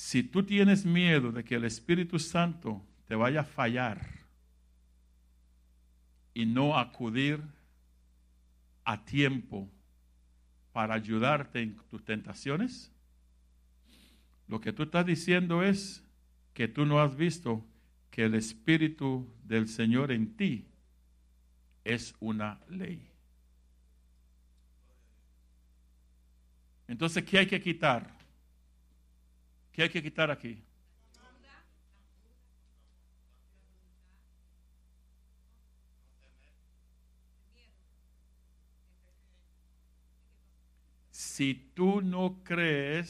Si 0.00 0.22
tú 0.22 0.42
tienes 0.42 0.86
miedo 0.86 1.30
de 1.30 1.44
que 1.44 1.56
el 1.56 1.64
Espíritu 1.64 2.18
Santo 2.18 2.82
te 3.06 3.14
vaya 3.14 3.42
a 3.42 3.44
fallar 3.44 4.00
y 6.32 6.46
no 6.46 6.78
acudir 6.78 7.42
a 8.82 9.04
tiempo 9.04 9.68
para 10.72 10.94
ayudarte 10.94 11.60
en 11.60 11.76
tus 11.90 12.02
tentaciones, 12.02 12.90
lo 14.48 14.58
que 14.58 14.72
tú 14.72 14.84
estás 14.84 15.04
diciendo 15.04 15.62
es 15.62 16.02
que 16.54 16.66
tú 16.66 16.86
no 16.86 17.02
has 17.02 17.14
visto 17.14 17.62
que 18.10 18.24
el 18.24 18.34
Espíritu 18.34 19.30
del 19.44 19.68
Señor 19.68 20.12
en 20.12 20.34
ti 20.34 20.66
es 21.84 22.14
una 22.20 22.58
ley. 22.70 23.06
Entonces, 26.88 27.22
¿qué 27.22 27.40
hay 27.40 27.46
que 27.46 27.60
quitar? 27.60 28.19
¿Qué 29.72 29.82
hay 29.82 29.88
que 29.88 30.02
quitar 30.02 30.30
aquí? 30.30 30.62
Si 41.10 41.54
tú 41.74 42.02
no 42.02 42.42
crees, 42.44 43.08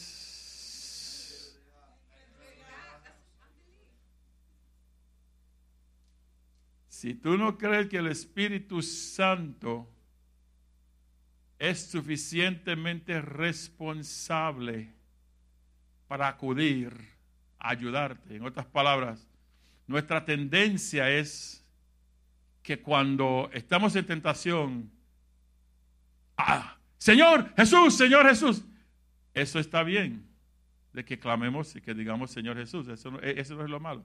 si 6.89 7.15
tú 7.15 7.37
no 7.37 7.57
crees 7.57 7.89
que 7.89 7.97
el 7.97 8.09
Espíritu 8.09 8.83
Santo 8.83 9.89
es 11.59 11.81
suficientemente 11.91 13.21
responsable 13.21 15.00
para 16.11 16.27
acudir 16.27 16.93
a 17.61 17.71
ayudarte, 17.71 18.35
en 18.35 18.45
otras 18.45 18.67
palabras, 18.67 19.29
nuestra 19.87 20.25
tendencia 20.25 21.09
es 21.09 21.65
que 22.65 22.81
cuando 22.81 23.49
estamos 23.53 23.95
en 23.95 24.07
tentación, 24.07 24.91
ah, 26.37 26.77
Señor 26.99 27.55
Jesús, 27.57 27.97
Señor 27.97 28.27
Jesús. 28.27 28.65
Eso 29.35 29.61
está 29.61 29.85
bien, 29.85 30.27
de 30.93 31.05
que 31.05 31.17
clamemos 31.17 31.77
y 31.77 31.81
que 31.81 31.95
digamos 31.95 32.33
Señor 32.33 32.57
Jesús. 32.57 32.89
Eso 32.89 33.13
no, 33.13 33.21
e, 33.21 33.41
eso 33.41 33.55
no 33.55 33.63
es 33.63 33.71
lo 33.71 33.79
malo. 33.79 34.05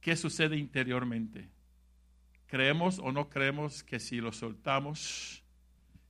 ¿Qué 0.00 0.14
sucede 0.14 0.56
interiormente? 0.56 1.50
¿Creemos 2.46 3.00
o 3.00 3.10
no 3.10 3.28
creemos 3.28 3.82
que 3.82 3.98
si 3.98 4.20
lo 4.20 4.30
soltamos, 4.30 5.42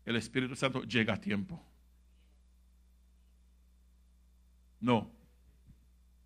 el 0.05 0.17
Espíritu 0.17 0.57
Santo 0.57 0.83
llega 0.83 1.15
a 1.15 1.21
tiempo? 1.23 1.65
No. 4.81 5.11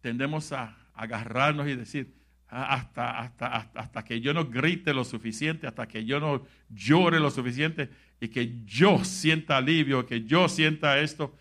Tendemos 0.01 0.53
a 0.53 0.77
agarrarnos 0.95 1.69
y 1.69 1.77
decir, 1.77 2.15
ah, 2.49 2.75
hasta, 2.75 3.19
hasta, 3.19 3.47
hasta, 3.47 3.81
hasta 3.81 4.05
que 4.05 4.21
yo 4.21 4.35
no 4.35 4.47
grite 4.49 4.93
lo 4.95 5.05
suficiente, 5.05 5.67
hasta 5.67 5.87
que 5.87 6.05
yo 6.05 6.21
no 6.21 6.47
llore 6.69 7.21
lo 7.21 7.31
suficiente, 7.31 7.91
y 8.21 8.29
que 8.29 8.63
yo 8.65 9.03
sienta 9.05 9.57
alivio, 9.57 10.05
que 10.05 10.25
yo 10.25 10.49
sienta 10.49 10.99
esto. 10.99 11.35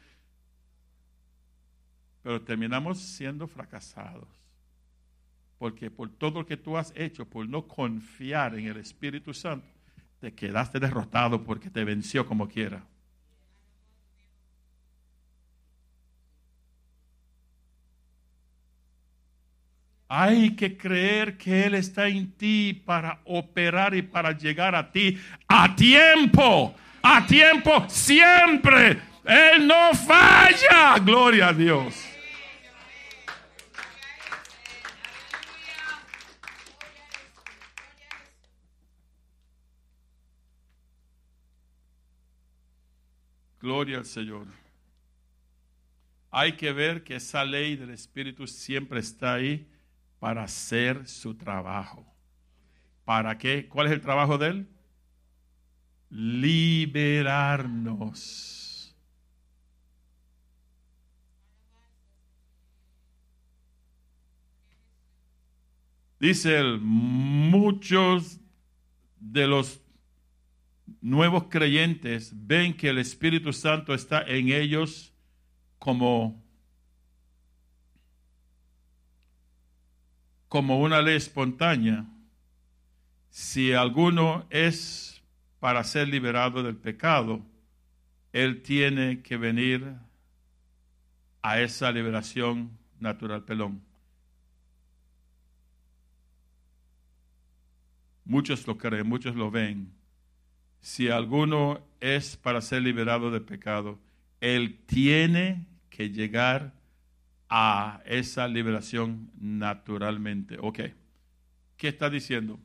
Pero 2.24 2.41
terminamos 2.41 3.00
siendo 3.00 3.48
fracasados. 3.48 4.28
Porque 5.58 5.91
por 5.91 6.10
todo 6.10 6.39
lo 6.39 6.45
que 6.45 6.56
tú 6.56 6.78
has 6.78 6.93
hecho, 6.95 7.26
por 7.26 7.48
no 7.48 7.67
confiar 7.67 8.58
en 8.58 8.67
el 8.67 8.78
Espíritu 8.78 9.34
Santo, 9.34 9.67
te 10.19 10.34
quedaste 10.34 10.80
derrotado 10.80 11.43
porque 11.43 11.69
te 11.69 11.84
venció 11.84 12.26
como 12.26 12.48
quiera. 12.48 12.86
Hay 20.12 20.56
que 20.56 20.76
creer 20.76 21.38
que 21.38 21.67
Él 21.67 21.76
está 21.76 22.08
en 22.08 22.32
ti 22.32 22.74
para 22.74 23.22
operar 23.26 23.93
y 23.93 24.02
para 24.02 24.36
llegar 24.36 24.74
a 24.74 24.91
ti 24.91 25.22
a 25.48 25.76
tiempo, 25.76 26.74
a 27.04 27.28
tiempo 27.28 27.86
siempre. 27.88 29.00
Él 29.24 29.67
no 29.67 29.93
falla. 29.93 30.98
Gloria 30.98 31.50
a 31.50 31.54
Dios. 31.54 31.93
Gloria 43.62 44.00
al 44.00 44.06
Señor. 44.06 44.48
Hay 46.32 46.54
que 46.54 46.74
ver 46.74 47.04
que 47.04 47.17
esa 47.17 47.45
ley 47.45 47.76
del 47.76 47.91
Espíritu 47.91 48.48
siempre 48.48 49.02
está 49.02 49.36
ahí 49.36 49.67
para 50.20 50.44
hacer 50.44 51.08
su 51.08 51.34
trabajo. 51.36 52.06
¿Para 53.06 53.38
qué? 53.38 53.68
¿Cuál 53.68 53.88
es 53.88 53.94
el 53.94 54.02
trabajo 54.02 54.38
de 54.38 54.48
él? 54.48 54.68
Liberarnos. 56.10 57.10
Dice 66.20 66.60
él, 66.60 66.80
muchos 66.82 68.42
de 69.20 69.48
los 69.48 69.82
nuevos 71.02 71.46
creyentes 71.46 72.34
ven 72.36 72.76
que 72.76 72.90
el 72.90 72.98
Espíritu 72.98 73.54
Santo 73.54 73.94
está 73.94 74.24
en 74.24 74.50
ellos 74.50 75.13
como 75.78 76.44
como 80.50 80.79
una 80.79 81.02
ley 81.02 81.15
espontánea, 81.15 82.06
si 83.29 83.71
alguno 83.73 84.45
es 84.50 85.21
para 85.60 85.83
ser 85.83 86.08
liberado 86.08 86.63
del 86.63 86.75
pecado, 86.75 87.41
él 88.33 88.63
tiene 88.63 89.21
que 89.21 89.37
venir 89.37 89.95
a 91.41 91.62
esa 91.62 91.91
liberación 91.91 92.71
natural 93.00 93.43
pelón. 93.43 93.81
Muchos 98.25 98.65
lo 98.67 98.77
creen, 98.77 99.08
muchos 99.08 99.35
lo 99.35 99.52
ven. 99.52 99.91
Si 100.81 101.10
alguno 101.10 101.81
es 102.00 102.37
para 102.37 102.62
ser 102.62 102.81
liberado 102.81 103.31
del 103.31 103.41
pecado, 103.43 104.00
él 104.39 104.79
tiene 104.85 105.65
que 105.89 106.10
llegar 106.10 106.79
a 107.50 108.02
esa 108.06 108.47
liberación 108.47 109.31
naturalmente. 109.39 110.58
Ok, 110.60 110.79
¿qué 111.77 111.87
está 111.87 112.10
diciendo? 112.10 112.60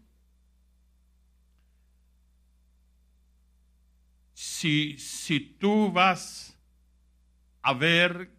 Si, 4.35 4.99
si 4.99 5.41
tú 5.41 5.91
vas 5.91 6.59
a 7.63 7.73
ver 7.73 8.31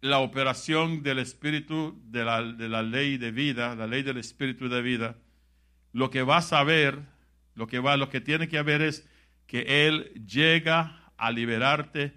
la 0.00 0.18
operación 0.18 1.02
del 1.02 1.18
espíritu 1.18 2.00
de 2.04 2.24
la, 2.24 2.42
de 2.42 2.68
la 2.68 2.82
ley 2.82 3.18
de 3.18 3.32
vida, 3.32 3.74
la 3.74 3.88
ley 3.88 4.02
del 4.02 4.18
espíritu 4.18 4.68
de 4.68 4.82
vida, 4.82 5.16
lo 5.92 6.10
que 6.10 6.22
vas 6.22 6.52
a 6.52 6.62
ver, 6.62 7.00
lo 7.54 7.66
que 7.66 7.80
va, 7.80 7.96
lo 7.96 8.08
que 8.08 8.20
tiene 8.20 8.46
que 8.48 8.58
haber 8.58 8.82
es 8.82 9.08
que 9.46 9.86
él 9.86 10.12
llega 10.26 11.10
a 11.16 11.32
liberarte 11.32 12.14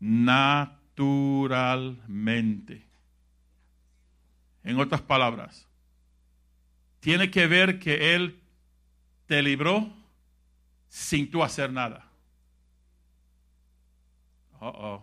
naturalmente 0.00 0.85
naturalmente. 0.96 2.82
En 4.64 4.80
otras 4.80 5.02
palabras, 5.02 5.68
tiene 7.00 7.30
que 7.30 7.46
ver 7.46 7.78
que 7.78 8.14
Él 8.14 8.40
te 9.26 9.42
libró 9.42 9.92
sin 10.88 11.30
tú 11.30 11.44
hacer 11.44 11.70
nada. 11.70 12.04
Oh. 14.58 15.02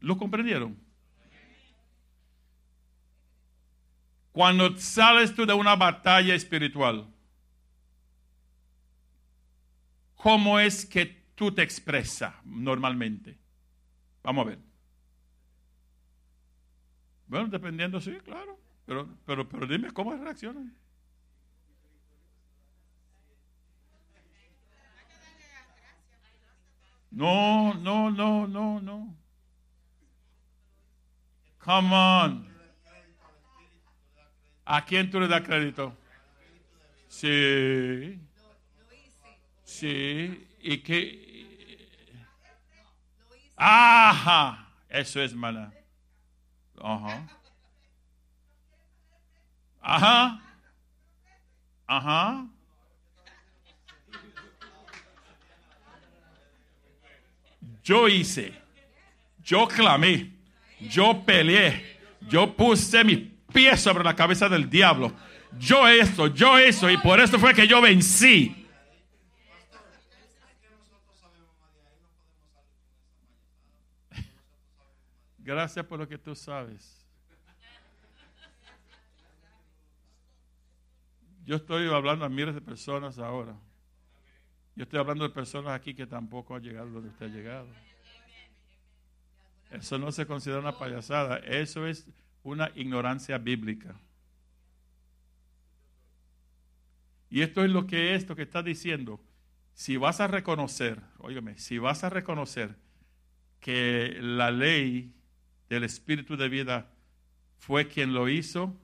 ¿Lo 0.00 0.16
comprendieron? 0.16 0.78
Cuando 4.30 4.76
sales 4.76 5.34
tú 5.34 5.44
de 5.44 5.54
una 5.54 5.74
batalla 5.74 6.34
espiritual, 6.34 7.08
¿cómo 10.18 10.60
es 10.60 10.84
que 10.84 11.06
tú 11.34 11.50
te 11.52 11.62
expresas 11.62 12.34
normalmente? 12.44 13.38
Vamos 14.22 14.44
a 14.44 14.50
ver. 14.50 14.58
Bueno, 17.26 17.48
dependiendo, 17.48 18.00
sí, 18.00 18.18
claro. 18.22 18.58
Pero, 18.84 19.08
pero, 19.24 19.48
pero 19.48 19.66
dime 19.66 19.90
cómo 19.92 20.14
reaccionan. 20.14 20.74
No, 27.10 27.72
no, 27.74 28.10
no, 28.10 28.46
no, 28.46 28.80
no. 28.80 29.16
Come 31.58 31.94
on. 31.94 32.48
¿A 34.64 34.84
quién 34.84 35.10
tú 35.10 35.18
le 35.20 35.28
das 35.28 35.42
crédito? 35.42 35.96
Sí. 37.08 38.20
Sí. 39.68 40.48
¿Y 40.62 40.78
qué? 40.78 41.76
Ajá. 43.54 44.66
Eso 44.88 45.20
es 45.20 45.34
mala. 45.34 45.70
Ajá. 46.82 47.28
Ajá. 49.82 50.40
Ajá. 51.86 52.46
Yo 57.84 58.08
hice, 58.08 58.54
yo 59.42 59.68
clamé, 59.68 60.30
yo 60.80 61.24
peleé, 61.24 62.00
yo 62.28 62.54
puse 62.54 63.04
mi 63.04 63.16
pies 63.52 63.80
sobre 63.80 64.02
la 64.02 64.16
cabeza 64.16 64.48
del 64.48 64.68
diablo. 64.68 65.12
Yo 65.58 65.86
esto, 65.86 66.26
yo 66.28 66.58
eso, 66.58 66.90
y 66.90 66.96
por 66.96 67.20
eso 67.20 67.38
fue 67.38 67.54
que 67.54 67.68
yo 67.68 67.82
vencí. 67.82 68.57
Gracias 75.48 75.86
por 75.86 75.98
lo 75.98 76.06
que 76.06 76.18
tú 76.18 76.34
sabes. 76.34 77.02
Yo 81.46 81.56
estoy 81.56 81.88
hablando 81.88 82.26
a 82.26 82.28
miles 82.28 82.54
de 82.54 82.60
personas 82.60 83.18
ahora. 83.18 83.56
Yo 84.76 84.82
estoy 84.82 84.98
hablando 84.98 85.26
de 85.26 85.30
personas 85.32 85.72
aquí 85.72 85.94
que 85.94 86.06
tampoco 86.06 86.54
han 86.54 86.62
llegado 86.62 86.90
donde 86.90 87.08
usted 87.08 87.24
ha 87.24 87.28
llegado. 87.30 87.66
Eso 89.70 89.98
no 89.98 90.12
se 90.12 90.26
considera 90.26 90.60
una 90.60 90.76
payasada. 90.76 91.38
Eso 91.38 91.86
es 91.86 92.06
una 92.42 92.70
ignorancia 92.74 93.38
bíblica. 93.38 93.98
Y 97.30 97.40
esto 97.40 97.64
es 97.64 97.70
lo 97.70 97.86
que 97.86 98.14
esto 98.14 98.36
que 98.36 98.42
está 98.42 98.62
diciendo. 98.62 99.18
Si 99.72 99.96
vas 99.96 100.20
a 100.20 100.26
reconocer, 100.26 101.00
óigame, 101.16 101.56
si 101.56 101.78
vas 101.78 102.04
a 102.04 102.10
reconocer 102.10 102.76
que 103.60 104.14
la 104.20 104.50
ley 104.50 105.14
del 105.68 105.84
Espíritu 105.84 106.36
de 106.36 106.48
vida 106.48 106.90
fue 107.58 107.88
quien 107.88 108.14
lo 108.14 108.28
hizo, 108.28 108.76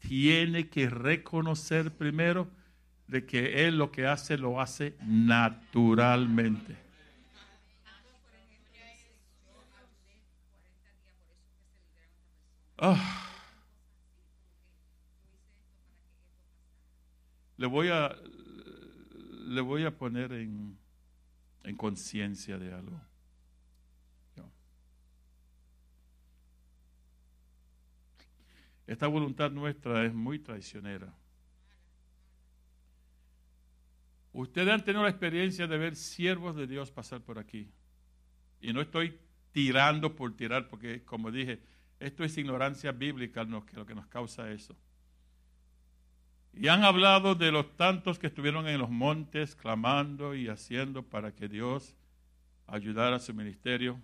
tiene 0.00 0.68
que 0.68 0.90
reconocer 0.90 1.92
primero 1.92 2.48
de 3.08 3.24
que 3.24 3.66
Él 3.66 3.78
lo 3.78 3.90
que 3.90 4.06
hace 4.06 4.36
lo 4.36 4.60
hace 4.60 4.96
naturalmente. 5.04 6.76
Ah. 12.78 13.22
Le 17.56 17.66
voy 17.66 17.88
a 17.88 18.14
le 19.46 19.60
voy 19.60 19.84
a 19.84 19.96
poner 19.96 20.32
en, 20.32 20.76
en 21.62 21.76
conciencia 21.76 22.58
de 22.58 22.72
algo. 22.74 23.00
Esta 28.86 29.06
voluntad 29.06 29.50
nuestra 29.50 30.04
es 30.04 30.14
muy 30.14 30.38
traicionera. 30.38 31.12
Ustedes 34.32 34.68
han 34.68 34.84
tenido 34.84 35.02
la 35.02 35.10
experiencia 35.10 35.66
de 35.66 35.78
ver 35.78 35.96
siervos 35.96 36.54
de 36.56 36.66
Dios 36.66 36.90
pasar 36.90 37.22
por 37.22 37.38
aquí. 37.38 37.70
Y 38.60 38.72
no 38.72 38.80
estoy 38.80 39.18
tirando 39.52 40.14
por 40.14 40.36
tirar, 40.36 40.68
porque 40.68 41.02
como 41.04 41.30
dije, 41.30 41.62
esto 41.98 42.22
es 42.22 42.36
ignorancia 42.36 42.92
bíblica 42.92 43.44
lo 43.44 43.64
que 43.64 43.94
nos 43.94 44.06
causa 44.06 44.50
eso. 44.50 44.76
Y 46.52 46.68
han 46.68 46.84
hablado 46.84 47.34
de 47.34 47.50
los 47.50 47.76
tantos 47.76 48.18
que 48.18 48.26
estuvieron 48.26 48.66
en 48.68 48.78
los 48.78 48.90
montes 48.90 49.54
clamando 49.54 50.34
y 50.34 50.48
haciendo 50.48 51.02
para 51.02 51.34
que 51.34 51.48
Dios 51.48 51.94
ayudara 52.66 53.16
a 53.16 53.20
su 53.20 53.34
ministerio. 53.34 54.00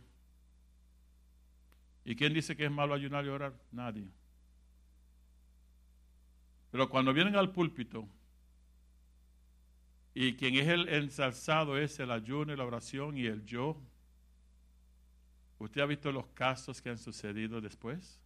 ¿Y 2.05 2.15
quién 2.17 2.35
dice 2.35 2.57
que 2.57 2.67
es 2.67 2.71
malo 2.71 2.95
ayunar 2.95 3.25
y 3.25 3.29
orar? 3.29 3.55
Nadie. 3.71 4.09
Pero 6.73 6.89
cuando 6.89 7.13
vienen 7.13 7.37
al 7.37 7.53
púlpito 7.53 8.09
y 10.15 10.35
quien 10.35 10.57
es 10.57 10.67
el 10.67 10.89
ensalzado 10.89 11.79
es 11.79 12.01
el 12.01 12.11
ayuno 12.11 12.53
y 12.53 12.57
la 12.57 12.65
oración 12.65 13.17
y 13.17 13.27
el 13.27 13.45
yo, 13.47 13.81
¿Usted 15.63 15.81
ha 15.81 15.87
visto 15.87 16.11
los 16.11 16.27
casos 16.35 16.83
que 16.83 16.91
han 16.91 16.99
sucedido 16.99 17.61
después? 17.61 18.21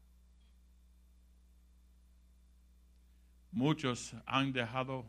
Muchos 3.52 4.16
han 4.24 4.54
dejado 4.54 5.04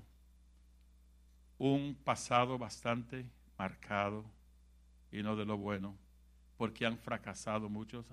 un 1.58 1.96
pasado 1.96 2.58
bastante 2.58 3.26
marcado 3.58 4.26
y 5.10 5.24
no 5.24 5.38
de 5.38 5.46
lo 5.46 5.58
bueno, 5.58 5.98
porque 6.58 6.86
han 6.86 6.98
fracasado 6.98 7.70
muchos, 7.70 8.06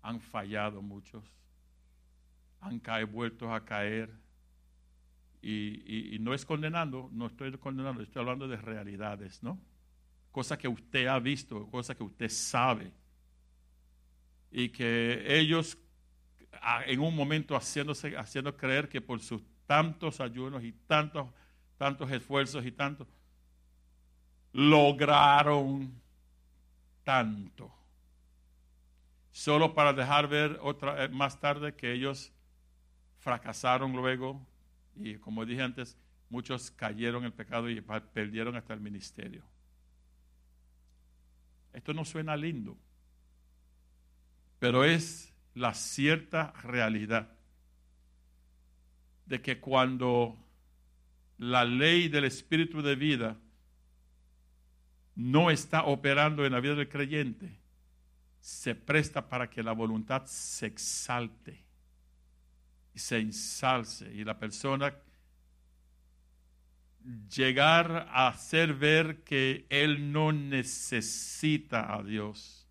han 0.00 0.18
fallado 0.18 0.80
muchos, 0.80 1.30
han 2.64 2.80
caído, 2.80 3.08
vuelto 3.08 3.52
a 3.52 3.64
caer. 3.64 4.10
Y, 5.42 6.16
no 6.20 6.32
es 6.32 6.44
condenando, 6.46 7.10
no 7.12 7.26
estoy 7.26 7.52
condenando, 7.58 8.02
estoy 8.02 8.20
hablando 8.20 8.48
de 8.48 8.56
realidades, 8.56 9.42
¿no? 9.42 9.60
cosa 10.32 10.58
que 10.58 10.66
usted 10.66 11.06
ha 11.06 11.20
visto, 11.20 11.70
cosa 11.70 11.94
que 11.94 12.02
usted 12.02 12.28
sabe. 12.28 12.90
Y 14.50 14.70
que 14.70 15.24
ellos 15.28 15.78
en 16.86 17.00
un 17.00 17.14
momento 17.14 17.54
haciéndose, 17.56 18.16
haciendo 18.16 18.56
creer 18.56 18.88
que 18.88 19.00
por 19.00 19.20
sus 19.20 19.42
tantos 19.66 20.20
ayunos 20.20 20.62
y 20.64 20.72
tantos, 20.72 21.28
tantos 21.76 22.10
esfuerzos 22.10 22.64
y 22.64 22.72
tantos, 22.72 23.06
lograron 24.52 26.00
tanto. 27.02 27.72
Solo 29.30 29.74
para 29.74 29.92
dejar 29.92 30.28
ver 30.28 30.58
otra, 30.62 31.04
eh, 31.04 31.08
más 31.08 31.38
tarde 31.40 31.74
que 31.74 31.92
ellos 31.92 32.32
fracasaron 33.24 33.92
luego 33.92 34.46
y 34.94 35.16
como 35.16 35.46
dije 35.46 35.62
antes, 35.62 35.96
muchos 36.28 36.70
cayeron 36.70 37.22
en 37.22 37.28
el 37.28 37.32
pecado 37.32 37.70
y 37.70 37.80
perdieron 37.80 38.54
hasta 38.54 38.74
el 38.74 38.80
ministerio. 38.80 39.42
Esto 41.72 41.94
no 41.94 42.04
suena 42.04 42.36
lindo, 42.36 42.76
pero 44.58 44.84
es 44.84 45.32
la 45.54 45.72
cierta 45.72 46.52
realidad 46.62 47.32
de 49.24 49.40
que 49.40 49.58
cuando 49.58 50.36
la 51.38 51.64
ley 51.64 52.08
del 52.08 52.24
espíritu 52.24 52.82
de 52.82 52.94
vida 52.94 53.38
no 55.14 55.50
está 55.50 55.84
operando 55.84 56.44
en 56.44 56.52
la 56.52 56.60
vida 56.60 56.74
del 56.74 56.90
creyente, 56.90 57.58
se 58.40 58.74
presta 58.74 59.30
para 59.30 59.48
que 59.48 59.62
la 59.62 59.72
voluntad 59.72 60.26
se 60.26 60.66
exalte 60.66 61.63
y 62.94 62.98
se 62.98 63.18
ensalce 63.18 64.12
y 64.14 64.24
la 64.24 64.38
persona 64.38 64.94
llegar 67.34 68.08
a 68.10 68.28
hacer 68.28 68.74
ver 68.74 69.24
que 69.24 69.66
él 69.68 70.12
no 70.12 70.32
necesita 70.32 71.94
a 71.94 72.02
Dios, 72.02 72.66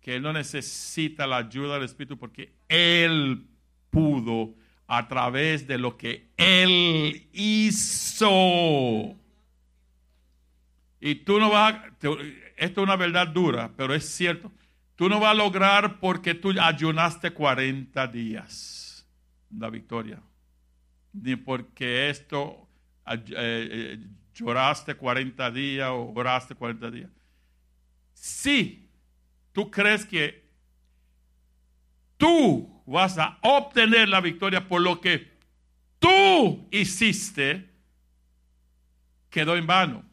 que 0.00 0.16
él 0.16 0.22
no 0.22 0.32
necesita 0.32 1.26
la 1.26 1.38
ayuda 1.38 1.74
del 1.74 1.84
Espíritu 1.84 2.18
porque 2.18 2.52
él 2.68 3.46
pudo 3.90 4.54
a 4.86 5.08
través 5.08 5.66
de 5.66 5.78
lo 5.78 5.96
que 5.96 6.28
él 6.36 7.26
hizo. 7.32 9.16
Y 11.00 11.14
tú 11.16 11.40
no 11.40 11.50
vas, 11.50 11.74
a, 11.74 11.86
esto 11.96 12.18
es 12.56 12.86
una 12.86 12.96
verdad 12.96 13.28
dura, 13.28 13.72
pero 13.76 13.94
es 13.94 14.04
cierto. 14.08 14.52
Tú 14.96 15.08
no 15.08 15.18
vas 15.18 15.32
a 15.32 15.34
lograr 15.34 15.98
porque 15.98 16.34
tú 16.34 16.52
ayunaste 16.60 17.32
40 17.32 18.06
días 18.08 19.06
la 19.58 19.70
victoria. 19.70 20.20
Ni 21.12 21.36
porque 21.36 22.10
esto 22.10 22.68
eh, 23.06 23.24
eh, 23.36 23.98
lloraste 24.34 24.94
40 24.94 25.50
días 25.50 25.90
o 25.90 26.12
oraste 26.14 26.54
40 26.54 26.90
días. 26.90 27.10
Si 28.12 28.88
tú 29.52 29.70
crees 29.70 30.04
que 30.06 30.44
tú 32.16 32.82
vas 32.86 33.18
a 33.18 33.38
obtener 33.42 34.08
la 34.08 34.20
victoria 34.20 34.66
por 34.66 34.80
lo 34.80 35.00
que 35.00 35.32
tú 35.98 36.68
hiciste, 36.70 37.70
quedó 39.30 39.56
en 39.56 39.66
vano. 39.66 40.04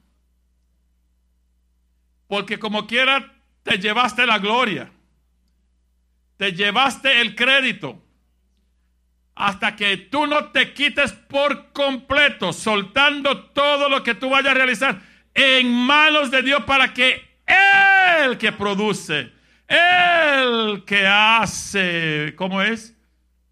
Porque 2.28 2.58
como 2.60 2.88
quiera, 2.88 3.41
te 3.64 3.78
llevaste 3.78 4.26
la 4.26 4.39
gloria. 4.39 4.91
Te 6.38 6.53
llevaste 6.53 7.22
el 7.22 7.36
crédito. 7.36 8.01
Hasta 9.36 9.76
que 9.76 9.97
tú 9.97 10.28
no 10.28 10.45
te 10.45 10.74
quites 10.74 11.14
por 11.14 11.72
completo, 11.72 12.51
soltando 12.53 13.45
todo 13.45 13.89
lo 13.89 14.03
que 14.03 14.16
tú 14.16 14.30
vayas 14.30 14.51
a 14.51 14.55
realizar 14.55 14.99
en 15.34 15.72
manos 15.72 16.32
de 16.32 16.41
Dios 16.41 16.64
para 16.64 16.93
que 16.93 17.39
Él 17.45 18.38
que 18.38 18.51
produce, 18.51 19.32
Él 19.68 20.84
que 20.86 21.07
hace, 21.07 22.34
¿cómo 22.36 22.62
es? 22.62 22.95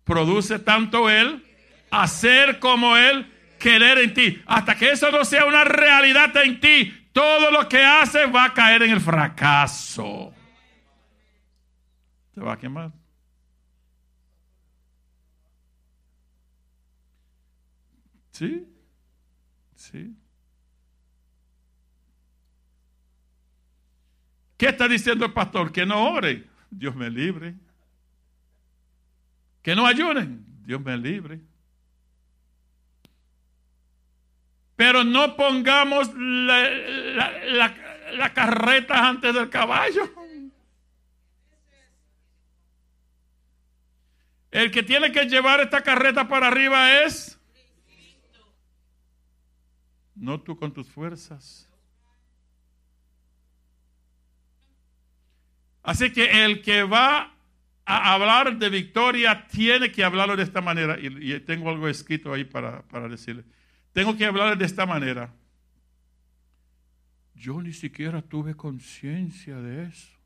Produce 0.04 0.60
tanto 0.60 1.10
Él, 1.10 1.44
hacer 1.92 2.60
como 2.60 2.98
Él, 2.98 3.32
querer 3.60 4.00
en 4.00 4.14
ti. 4.14 4.42
Hasta 4.46 4.76
que 4.76 4.92
eso 4.92 5.12
no 5.12 5.24
sea 5.24 5.46
una 5.46 5.64
realidad 5.64 6.36
en 6.38 6.60
ti, 6.60 6.99
todo 7.12 7.52
lo 7.52 7.68
que 7.68 7.84
haces 7.84 8.34
va 8.34 8.46
a 8.46 8.54
caer 8.54 8.84
en 8.84 8.92
el 8.92 9.02
fracaso. 9.02 10.34
Te 12.34 12.42
va 12.42 12.54
a 12.54 12.58
quemar. 12.58 12.92
¿Sí? 18.32 18.66
¿Sí? 19.76 20.16
¿Qué 24.58 24.68
está 24.68 24.88
diciendo 24.88 25.26
el 25.26 25.34
pastor? 25.34 25.72
Que 25.72 25.86
no 25.86 26.12
ore. 26.14 26.48
Dios 26.70 26.96
me 26.96 27.10
libre. 27.10 27.56
Que 29.62 29.76
no 29.76 29.86
ayunen. 29.86 30.46
Dios 30.66 30.82
me 30.82 30.98
libre. 30.98 31.42
Pero 34.80 35.04
no 35.04 35.36
pongamos 35.36 36.10
la, 36.16 37.74
carreta 38.34 39.10
antes 39.10 39.34
del 39.34 39.50
caballo. 39.50 40.10
El 44.50 44.72
que 44.72 44.82
tiene 44.82 45.12
que 45.12 45.26
llevar 45.26 45.60
esta 45.60 45.84
carreta 45.84 46.30
para 46.30 46.48
arriba 46.48 47.04
es 47.04 47.38
no 50.16 50.40
tú 50.40 50.56
con 50.56 50.74
tus 50.74 50.88
fuerzas. 50.88 51.68
Así 55.84 56.14
que 56.14 56.46
el 56.46 56.62
que 56.62 56.84
va 56.84 57.36
a 57.84 58.14
hablar 58.14 58.58
de 58.58 58.70
victoria 58.70 59.46
tiene 59.48 59.92
que 59.92 60.06
hablarlo 60.06 60.38
de 60.38 60.44
esta 60.44 60.62
manera. 60.62 60.98
Y, 60.98 61.38
tengo 61.42 61.70
algo 61.70 61.90
escrito 61.90 62.32
ahí 62.32 62.46
para, 62.46 62.82
para 62.84 63.10
decirle. 63.10 63.44
Tengo 63.94 64.16
que 64.16 64.26
hablar 64.26 64.58
de 64.58 64.66
esta 64.66 64.86
manera. 64.86 65.34
Yo 67.36 67.62
ni 67.62 67.74
siquiera 67.74 68.22
tuve 68.22 68.56
conciencia 68.56 69.58
de 69.58 69.86
eso. 69.86 70.18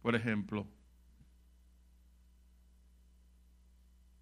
Por 0.00 0.14
ejemplo, 0.14 0.66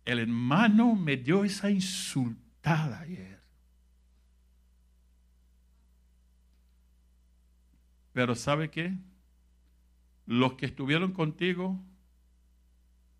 el 0.04 0.18
hermano 0.18 0.94
me 0.94 1.16
dio 1.16 1.44
esa 1.44 1.70
insultada 1.70 3.00
ayer. 3.00 3.40
Pero 8.12 8.34
¿sabe 8.34 8.70
qué? 8.70 8.96
Los 10.26 10.54
que 10.54 10.66
estuvieron 10.66 11.12
contigo 11.12 11.78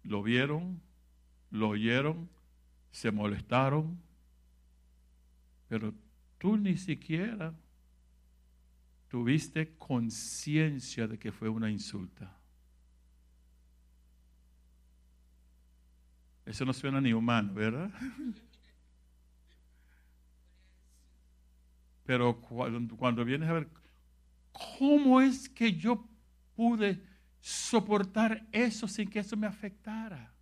lo 0.02 0.22
vieron, 0.22 0.80
lo 1.50 1.70
oyeron 1.70 2.33
se 2.94 3.10
molestaron, 3.10 4.00
pero 5.66 5.92
tú 6.38 6.56
ni 6.56 6.76
siquiera 6.76 7.52
tuviste 9.08 9.74
conciencia 9.76 11.08
de 11.08 11.18
que 11.18 11.32
fue 11.32 11.48
una 11.48 11.68
insulta. 11.68 12.38
Eso 16.46 16.64
no 16.64 16.72
suena 16.72 17.00
ni 17.00 17.12
humano, 17.12 17.52
¿verdad? 17.52 17.90
Pero 22.04 22.38
cuando, 22.38 22.96
cuando, 22.96 23.24
vienes 23.24 23.48
a 23.48 23.54
ver, 23.54 23.68
¿cómo 24.78 25.22
es 25.22 25.48
que 25.48 25.72
yo 25.72 26.06
pude 26.54 27.02
soportar 27.40 28.46
eso 28.52 28.86
sin 28.86 29.08
que 29.08 29.20
eso 29.20 29.38
me 29.38 29.46
afectara? 29.46 30.33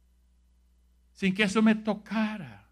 Sin 1.12 1.34
que 1.34 1.44
eso 1.44 1.62
me 1.62 1.74
tocara, 1.74 2.68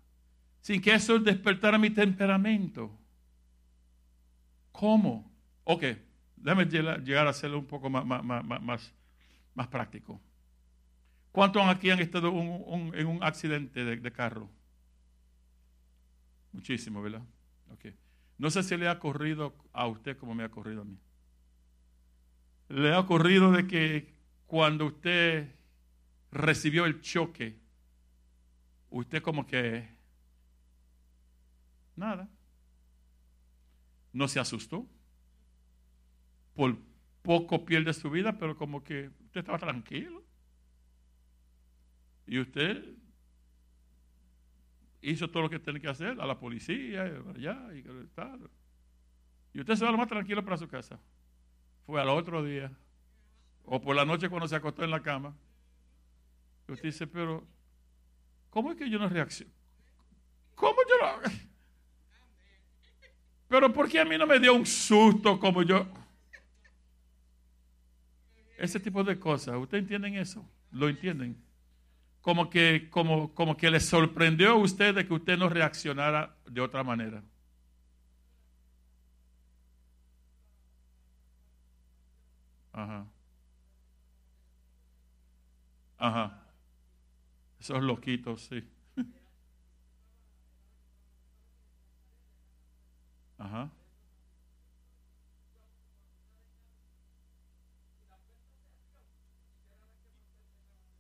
sin 0.61 0.81
que 0.81 0.95
eso 0.95 1.19
despertara 1.19 1.79
mi 1.79 1.91
temperamento. 1.91 2.99
¿Cómo? 4.73 5.31
Ok, 5.65 5.85
déjame 6.37 6.65
llegar 6.67 7.27
a 7.27 7.31
hacerlo 7.31 7.59
un 7.59 7.67
poco 7.67 7.91
más, 7.91 8.05
más, 8.05 8.93
más, 9.55 9.69
práctico. 9.69 10.21
¿Cuántos 11.33 11.63
aquí 11.63 11.91
han 11.91 12.01
estado 12.01 12.29
en 12.29 13.07
un 13.07 13.23
accidente 13.23 13.85
de, 13.85 14.13
carro? 14.13 14.51
Muchísimo, 16.53 17.01
¿verdad? 17.03 17.23
Okay. 17.75 17.95
No 18.39 18.51
sé 18.51 18.63
si 18.63 18.77
le 18.77 18.89
ha 18.89 18.93
ocurrido 18.93 19.55
a 19.73 19.87
usted 19.87 20.17
como 20.17 20.35
me 20.35 20.43
ha 20.43 20.47
ocurrido 20.47 20.83
a 20.83 20.85
mí. 20.85 20.99
Le 22.69 22.93
ha 22.93 22.99
ocurrido 22.99 23.53
de 23.53 23.67
que 23.67 24.15
cuando 24.47 24.87
usted 24.87 25.55
recibió 26.33 26.87
el 26.87 27.01
choque, 27.01 27.60
usted 28.91 29.23
como 29.23 29.47
que 29.47 29.89
nada. 31.97 32.29
No 34.13 34.29
se 34.29 34.41
asustó. 34.41 34.87
Por 36.55 36.77
poco 37.23 37.65
pierde 37.65 37.93
su 37.93 38.11
vida, 38.11 38.37
pero 38.39 38.57
como 38.57 38.83
que 38.83 39.11
usted 39.27 39.41
estaba 39.41 39.59
tranquilo. 39.59 40.23
Y 42.27 42.39
usted 42.39 42.85
hizo 45.03 45.31
todo 45.31 45.45
lo 45.45 45.51
que 45.51 45.59
tenía 45.59 45.81
que 45.81 45.89
hacer 45.89 46.21
a 46.21 46.27
la 46.27 46.39
policía, 46.39 47.05
allá 47.35 47.69
y 47.75 47.83
tal. 48.15 48.51
Y 49.53 49.61
usted 49.61 49.75
se 49.75 49.85
va 49.85 49.91
lo 49.91 49.99
más 49.99 50.09
tranquilo 50.09 50.45
para 50.45 50.57
su 50.57 50.69
casa. 50.69 51.01
Fue 51.87 52.01
al 52.01 52.09
otro 52.09 52.45
día. 52.45 52.71
O 53.65 53.81
por 53.81 53.95
la 53.97 54.05
noche 54.05 54.29
cuando 54.29 54.49
se 54.49 54.57
acostó 54.57 54.85
en 54.85 54.91
la 54.91 55.03
cama. 55.03 55.37
Y 56.69 56.73
usted 56.73 56.89
dice, 56.89 57.07
pero 57.07 57.47
¿Cómo 58.51 58.73
es 58.73 58.77
que 58.79 58.91
yo 58.91 58.99
no 58.99 59.09
reacciono? 59.09 59.53
¿Cómo 60.55 60.77
yo 60.89 61.07
no? 61.07 61.31
Pero 63.49 63.73
¿por 63.73 63.89
qué 63.89 64.01
a 64.01 64.05
mí 64.05 64.17
no 64.19 64.27
me 64.27 64.39
dio 64.39 64.55
un 64.55 64.67
susto 64.67 65.39
como 65.39 65.63
yo? 65.63 65.87
Ese 68.59 68.79
tipo 68.79 69.03
de 69.03 69.19
cosas, 69.19 69.57
¿ustedes 69.57 69.83
entienden 69.83 70.15
eso? 70.17 70.47
¿Lo 70.71 70.89
entienden? 70.89 71.43
Como 72.21 72.51
que, 72.51 72.89
como, 72.91 73.35
como 73.35 73.57
que 73.57 73.71
le 73.71 73.81
sorprendió 73.81 74.51
a 74.51 74.55
usted 74.57 74.95
de 74.95 75.07
que 75.07 75.15
usted 75.15 75.39
no 75.39 75.49
reaccionara 75.49 76.37
de 76.47 76.61
otra 76.61 76.85
manera. 76.85 77.23
Ajá. 82.73 83.07
Ajá. 85.99 86.40
Esos 87.61 87.83
loquitos, 87.83 88.43
sí. 88.43 88.65
Ajá. 93.39 93.71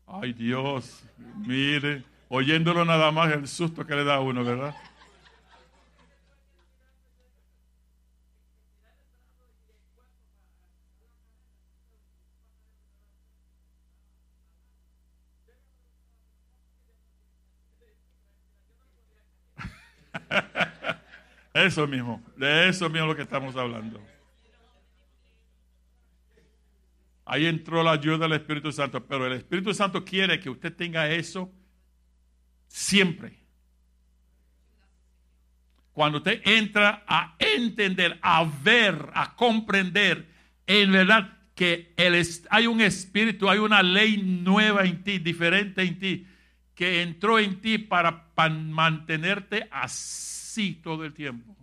Ay 0.06 0.32
Dios, 0.32 1.04
mire, 1.46 2.02
oyéndolo 2.28 2.84
nada 2.84 3.10
más 3.12 3.32
el 3.32 3.46
susto 3.46 3.86
que 3.86 3.94
le 3.94 4.04
da 4.04 4.16
a 4.16 4.20
uno, 4.20 4.44
¿verdad? 4.44 4.74
Eso 21.70 21.86
mismo, 21.86 22.20
de 22.36 22.68
eso 22.68 22.90
mismo 22.90 23.06
lo 23.06 23.14
que 23.14 23.22
estamos 23.22 23.54
hablando. 23.54 24.02
Ahí 27.24 27.46
entró 27.46 27.80
la 27.84 27.92
ayuda 27.92 28.18
del 28.18 28.32
Espíritu 28.32 28.72
Santo, 28.72 29.06
pero 29.06 29.24
el 29.24 29.34
Espíritu 29.34 29.72
Santo 29.72 30.04
quiere 30.04 30.40
que 30.40 30.50
usted 30.50 30.74
tenga 30.74 31.08
eso 31.08 31.48
siempre. 32.66 33.38
Cuando 35.92 36.18
usted 36.18 36.42
entra 36.44 37.04
a 37.06 37.36
entender, 37.38 38.18
a 38.20 38.44
ver, 38.64 39.10
a 39.14 39.36
comprender, 39.36 40.26
en 40.66 40.90
verdad 40.90 41.38
que 41.54 41.94
hay 42.50 42.66
un 42.66 42.80
espíritu, 42.80 43.48
hay 43.48 43.60
una 43.60 43.80
ley 43.80 44.16
nueva 44.16 44.82
en 44.86 45.04
ti, 45.04 45.20
diferente 45.20 45.82
en 45.82 46.00
ti, 46.00 46.26
que 46.74 47.02
entró 47.02 47.38
en 47.38 47.60
ti 47.60 47.78
para 47.78 48.26
mantenerte 48.58 49.68
así 49.70 50.72
todo 50.82 51.04
el 51.04 51.14
tiempo. 51.14 51.59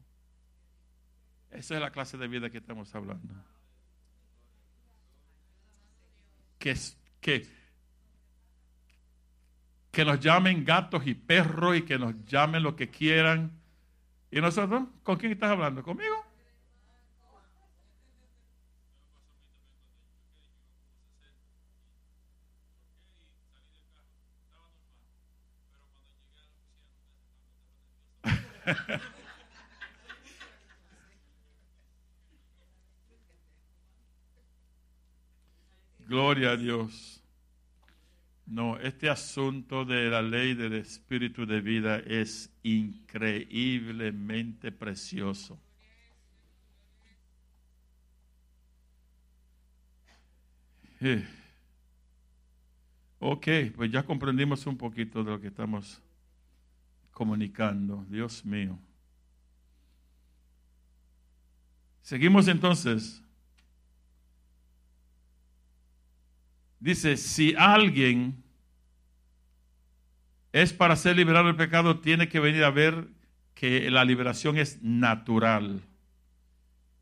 Esa 1.52 1.76
es 1.76 1.82
la 1.82 1.92
clase 1.92 2.18
de 2.18 2.28
vida 2.28 2.50
que 2.50 2.58
estamos 2.58 2.94
hablando. 2.94 3.34
Que, 6.60 6.76
que, 7.22 7.48
que 9.92 10.06
nos 10.06 10.20
llamen 10.20 10.66
gatos 10.66 11.08
y 11.08 11.14
perros 11.14 11.78
y 11.78 11.82
que 11.84 11.98
nos 11.98 12.14
llamen 12.26 12.64
lo 12.64 12.76
que 12.76 12.90
quieran. 12.90 13.52
¿Y 14.32 14.42
nosotros? 14.42 14.84
¿Con 15.04 15.18
quién 15.18 15.32
estás 15.32 15.52
hablando? 15.52 15.84
¿Conmigo? 15.84 16.26
Gloria 36.18 36.54
a 36.54 36.58
Dios. 36.58 37.22
No, 38.48 38.80
este 38.80 39.08
asunto 39.08 39.86
de 39.86 40.10
la 40.10 40.24
ley 40.24 40.56
del 40.56 40.74
espíritu 40.74 41.46
de 41.46 41.62
vida 41.62 42.00
es 42.00 42.52
increíblemente 42.64 44.72
precioso. 44.72 45.62
Eh. 51.02 51.24
Ok, 53.20 53.48
pues 53.76 53.92
ya 53.92 54.02
comprendimos 54.02 54.66
un 54.66 54.76
poquito 54.76 55.24
de 55.24 55.30
lo 55.30 55.40
que 55.40 55.50
estamos 55.50 56.02
comunicando. 57.12 58.04
Dios 58.10 58.44
mío. 58.44 58.80
Seguimos 62.02 62.48
entonces. 62.48 63.22
Dice, 66.80 67.18
si 67.18 67.56
alguien 67.58 68.44
es 70.52 70.74
para 70.74 70.96
ser 70.96 71.16
liberado 71.16 71.48
del 71.48 71.56
pecado, 71.56 72.00
tiene 72.00 72.30
que 72.30 72.40
venir 72.40 72.64
a 72.64 72.72
ver 72.72 73.08
que 73.54 73.90
la 73.90 74.06
liberación 74.06 74.58
es 74.58 74.82
natural. 74.82 75.82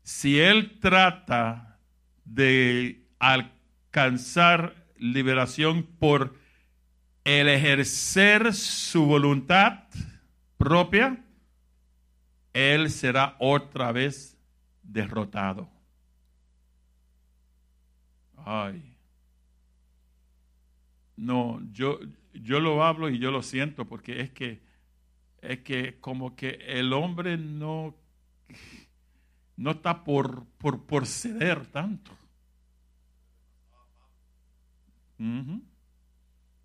Si 0.02 0.40
él 0.40 0.78
trata 0.80 1.78
de 2.24 3.06
alcanzar 3.18 4.86
liberación 4.98 5.82
por 5.82 6.34
el 7.24 7.48
ejercer 7.48 8.54
su 8.54 9.04
voluntad 9.04 9.84
propia, 10.56 11.22
él 12.52 12.90
será 12.90 13.36
otra 13.38 13.92
vez 13.92 14.38
derrotado. 14.82 15.68
Ay. 18.36 18.95
No, 21.16 21.60
yo, 21.72 21.98
yo 22.32 22.60
lo 22.60 22.84
hablo 22.84 23.08
y 23.08 23.18
yo 23.18 23.30
lo 23.30 23.42
siento 23.42 23.86
porque 23.86 24.20
es 24.20 24.30
que 24.30 24.60
es 25.40 25.60
que 25.60 26.00
como 26.00 26.34
que 26.34 26.58
el 26.66 26.92
hombre 26.92 27.36
no, 27.36 27.94
no 29.56 29.70
está 29.70 30.02
por, 30.02 30.44
por, 30.58 31.06
ceder 31.06 31.66
tanto 31.66 32.10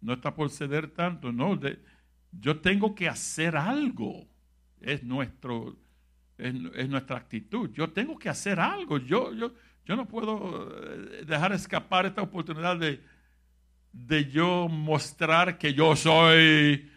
no 0.02 0.14
está 0.14 0.34
por 0.34 0.50
ceder 0.50 0.90
tanto, 0.90 1.32
no. 1.32 1.60
yo 2.32 2.60
tengo 2.60 2.96
que 2.96 3.08
hacer 3.08 3.56
algo. 3.56 4.28
Es, 4.82 5.04
nuestro, 5.04 5.78
es, 6.38 6.90
nuestra 6.90 7.18
actitud. 7.18 7.70
Yo 7.72 7.92
tengo 7.92 8.18
que 8.18 8.30
hacer 8.30 8.60
algo. 8.60 8.98
Yo, 8.98 9.32
yo, 9.34 9.54
yo 9.86 9.96
no 9.96 10.08
puedo 10.08 10.76
eh, 10.84 11.24
dejar 11.26 11.54
escapar 11.54 12.08
esta 12.08 12.24
oportunidad 12.24 12.78
de, 12.78 13.00
de 13.92 14.30
yo 14.30 14.68
mostrar 14.70 15.58
que 15.58 15.74
yo 15.74 15.96
soy 15.96 16.90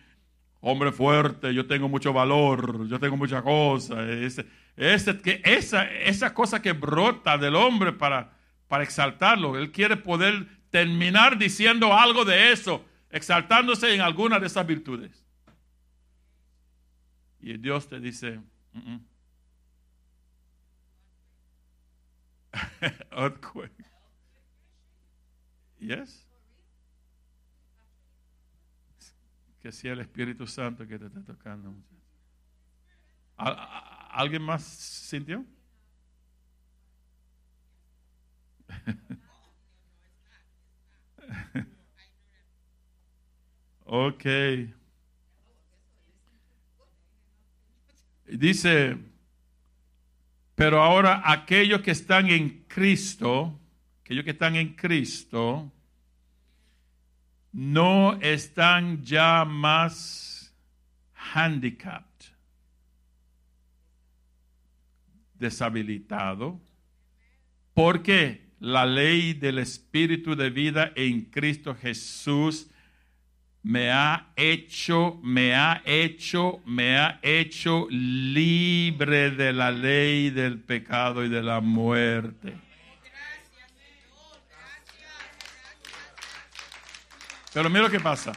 hombre 0.61 0.92
fuerte, 0.92 1.53
yo 1.53 1.66
tengo 1.66 1.88
mucho 1.88 2.12
valor, 2.12 2.86
yo 2.88 2.99
tengo 2.99 3.16
mucha 3.16 3.42
cosa. 3.42 4.03
Ese, 4.11 4.47
que 5.20 5.42
esa, 5.45 5.84
esa 5.84 6.32
cosa 6.32 6.62
que 6.62 6.72
brota 6.72 7.36
del 7.36 7.55
hombre 7.55 7.92
para, 7.92 8.32
para 8.68 8.84
exaltarlo. 8.84 9.59
Él 9.59 9.70
quiere 9.72 9.97
poder 9.97 10.47
terminar 10.70 11.38
diciendo 11.38 11.92
algo 11.92 12.24
de 12.24 12.53
eso 12.53 12.84
exaltándose 13.11 13.95
en 13.95 14.01
alguna 14.01 14.40
de 14.40 14.47
esas 14.47 14.66
virtudes. 14.66 15.24
Y 17.40 17.59
Dios 17.59 17.88
te 17.88 18.01
dice, 18.01 18.40
earthquake. 23.12 23.84
Yes. 25.78 26.23
Que 29.64 29.72
sea 29.72 29.94
el 29.94 30.00
Espíritu 30.00 30.46
Santo 30.46 30.86
que 30.86 30.98
te 30.98 31.06
está 31.06 31.22
tocando. 31.22 31.74
¿Alguien 33.38 34.42
más 34.42 34.62
sintió? 34.62 35.42
Ok. 43.86 44.24
Dice, 48.26 48.98
pero 50.54 50.82
ahora 50.82 51.22
aquellos 51.24 51.80
que 51.80 51.92
están 51.92 52.28
en 52.28 52.64
Cristo, 52.66 53.58
aquellos 54.02 54.24
que 54.24 54.32
están 54.32 54.56
en 54.56 54.74
Cristo, 54.74 55.72
no 57.55 58.18
están 58.20 59.05
ya 59.05 59.44
más 59.44 60.52
handicapped, 61.14 62.26
deshabilitado, 65.38 66.61
porque 67.72 68.50
la 68.59 68.84
ley 68.84 69.34
del 69.34 69.61
Espíritu 69.61 70.34
de 70.34 70.50
vida 70.50 70.92
en 70.96 71.22
Cristo 71.26 71.76
Jesús 71.76 72.68
me 73.62 73.90
ha 73.90 74.32
hecho, 74.34 75.20
me 75.22 75.55
ha 75.55 75.80
hecho, 75.84 76.61
me 76.66 76.98
ha 76.98 77.20
hecho 77.22 77.86
libre 77.88 79.30
de 79.30 79.52
la 79.52 79.70
ley 79.70 80.30
del 80.30 80.59
pecado 80.59 81.24
y 81.24 81.28
de 81.28 81.42
la 81.42 81.61
muerte. 81.61 82.55
Pero 87.55 87.70
mira 87.70 87.82
lo 87.82 87.90
que 87.90 88.00
pasa. 88.00 88.32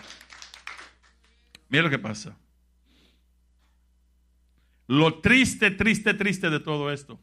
Mira 1.68 1.84
lo 1.84 1.90
que 1.90 2.00
pasa. 2.00 2.38
Lo 4.86 5.20
triste, 5.20 5.72
triste, 5.72 6.14
triste 6.14 6.50
de 6.50 6.62
todo 6.62 6.92
esto 6.92 7.20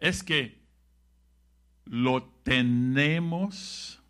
es 0.00 0.22
que 0.22 0.62
lo 1.84 2.22
tenemos 2.42 4.00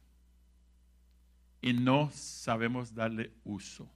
y 1.61 1.73
no 1.73 2.11
sabemos 2.13 2.95
darle 2.95 3.33
uso. 3.45 3.91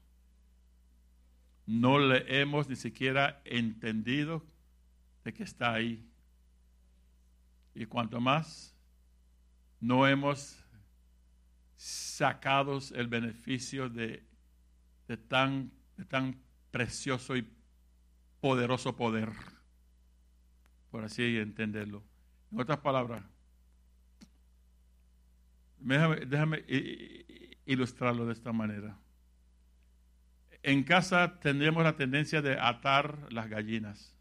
No 1.66 1.98
le 1.98 2.40
hemos 2.40 2.68
ni 2.68 2.76
siquiera 2.76 3.40
entendido 3.44 4.44
de 5.24 5.32
que 5.32 5.44
está 5.44 5.74
ahí. 5.74 6.04
Y 7.74 7.86
cuanto 7.86 8.20
más 8.20 8.74
no 9.80 10.06
hemos 10.06 10.64
sacado 11.80 12.78
el 12.94 13.08
beneficio 13.08 13.88
de, 13.88 14.22
tan, 15.28 15.72
de 15.96 16.04
tan 16.04 16.38
precioso 16.70 17.38
y 17.38 17.50
poderoso 18.38 18.94
poder, 18.94 19.30
por 20.90 21.04
así 21.04 21.38
entenderlo. 21.38 22.04
En 22.52 22.60
otras 22.60 22.80
palabras, 22.80 23.24
déjame, 25.78 26.64
ilustrarlo 27.64 28.26
de 28.26 28.34
esta 28.34 28.52
manera. 28.52 28.98
En 30.62 30.84
casa 30.84 31.40
tendríamos 31.40 31.82
la 31.82 31.96
tendencia 31.96 32.42
de 32.42 32.60
atar 32.60 33.32
las 33.32 33.48
gallinas. 33.48 34.14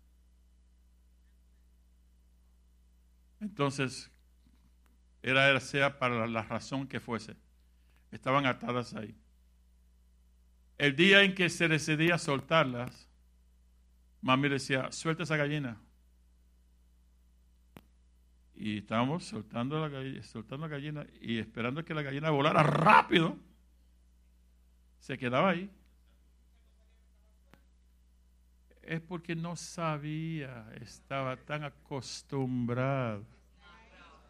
Entonces, 3.41 4.09
era 5.21 5.59
sea 5.59 5.99
para 5.99 6.25
la 6.25 6.43
razón 6.43 6.87
que 6.87 7.01
fuese, 7.01 7.35
estaban 8.11 8.45
atadas 8.45 8.93
ahí. 8.93 9.15
El 10.77 10.95
día 10.95 11.23
en 11.23 11.35
que 11.35 11.49
se 11.49 11.67
decidía 11.67 12.17
soltarlas, 12.17 13.07
mami 14.21 14.49
decía, 14.49 14.91
suelta 14.91 15.23
esa 15.23 15.35
gallina. 15.35 15.77
Y 18.55 18.79
estábamos 18.79 19.25
soltando 19.25 19.79
la, 19.79 19.89
gallina, 19.89 20.23
soltando 20.23 20.67
la 20.67 20.75
gallina 20.75 21.05
y 21.21 21.37
esperando 21.37 21.83
que 21.83 21.93
la 21.93 22.01
gallina 22.01 22.29
volara 22.29 22.63
rápido. 22.63 23.37
Se 24.99 25.17
quedaba 25.17 25.49
ahí. 25.49 25.69
Es 28.81 29.01
porque 29.01 29.35
no 29.35 29.55
sabía, 29.55 30.65
estaba 30.81 31.37
tan 31.37 31.63
acostumbrado 31.63 33.23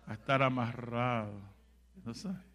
a 0.05 0.13
estar 0.13 0.41
amarrado. 0.43 1.41
No 2.03 2.13
sabe. 2.13 2.48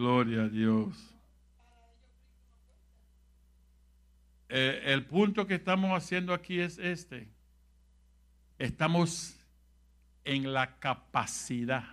Gloria 0.00 0.44
a 0.44 0.48
Dios. 0.48 1.14
Eh, 4.48 4.80
el 4.86 5.04
punto 5.04 5.46
que 5.46 5.56
estamos 5.56 5.90
haciendo 5.90 6.32
aquí 6.32 6.58
es 6.58 6.78
este. 6.78 7.28
Estamos 8.58 9.38
en 10.24 10.54
la 10.54 10.78
capacidad 10.78 11.84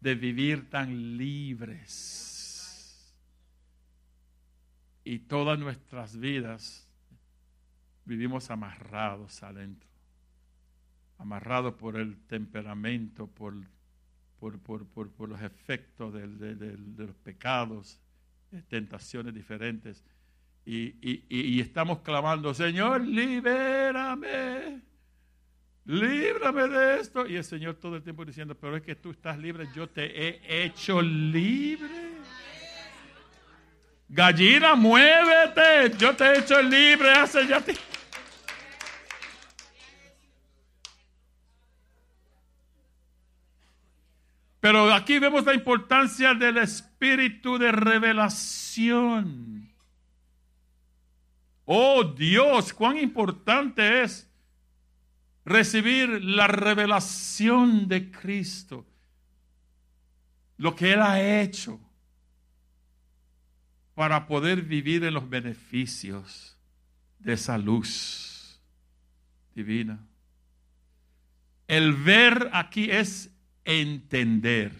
de 0.00 0.16
vivir 0.16 0.68
tan 0.68 1.16
libres. 1.16 3.14
Y 5.04 5.20
todas 5.20 5.60
nuestras 5.60 6.18
vidas 6.18 6.90
vivimos 8.04 8.50
amarrados 8.50 9.44
adentro. 9.44 9.88
Amarrados 11.18 11.74
por 11.74 11.94
el 11.98 12.18
temperamento, 12.26 13.28
por 13.28 13.54
por, 14.38 14.58
por, 14.60 14.86
por, 14.86 15.10
por 15.10 15.28
los 15.28 15.40
efectos 15.40 16.12
de, 16.12 16.26
de, 16.54 16.76
los 17.06 17.16
pecados, 17.16 18.00
tentaciones 18.68 19.34
diferentes. 19.34 20.04
Y, 20.64 20.96
y, 21.00 21.24
y, 21.28 21.60
estamos 21.60 22.00
clamando, 22.00 22.52
Señor, 22.52 23.00
libérame, 23.02 24.82
líbrame 25.84 26.68
de 26.68 27.00
esto. 27.00 27.26
Y 27.26 27.36
el 27.36 27.44
Señor 27.44 27.76
todo 27.76 27.96
el 27.96 28.02
tiempo 28.02 28.24
diciendo, 28.24 28.56
pero 28.56 28.76
es 28.76 28.82
que 28.82 28.96
tú 28.96 29.12
estás 29.12 29.38
libre, 29.38 29.68
yo 29.74 29.88
te 29.88 30.04
he 30.04 30.64
hecho 30.64 31.00
libre. 31.00 32.16
Gallina, 34.08 34.74
muévete, 34.74 35.96
yo 35.98 36.14
te 36.14 36.24
he 36.24 36.38
hecho 36.38 36.60
libre 36.62 37.10
hace 37.12 37.46
ya 37.46 37.60
tiempo. 37.60 37.82
Pero 44.66 44.92
aquí 44.92 45.20
vemos 45.20 45.44
la 45.44 45.54
importancia 45.54 46.34
del 46.34 46.56
espíritu 46.56 47.56
de 47.56 47.70
revelación. 47.70 49.70
Oh 51.64 52.02
Dios, 52.02 52.72
cuán 52.72 52.98
importante 52.98 54.02
es 54.02 54.28
recibir 55.44 56.20
la 56.24 56.48
revelación 56.48 57.86
de 57.86 58.10
Cristo. 58.10 58.84
Lo 60.56 60.74
que 60.74 60.94
Él 60.94 61.00
ha 61.00 61.22
hecho 61.22 61.78
para 63.94 64.26
poder 64.26 64.62
vivir 64.62 65.04
en 65.04 65.14
los 65.14 65.30
beneficios 65.30 66.58
de 67.20 67.34
esa 67.34 67.56
luz 67.56 68.60
divina. 69.54 70.04
El 71.68 71.92
ver 71.92 72.50
aquí 72.52 72.90
es 72.90 73.30
entender. 73.66 74.72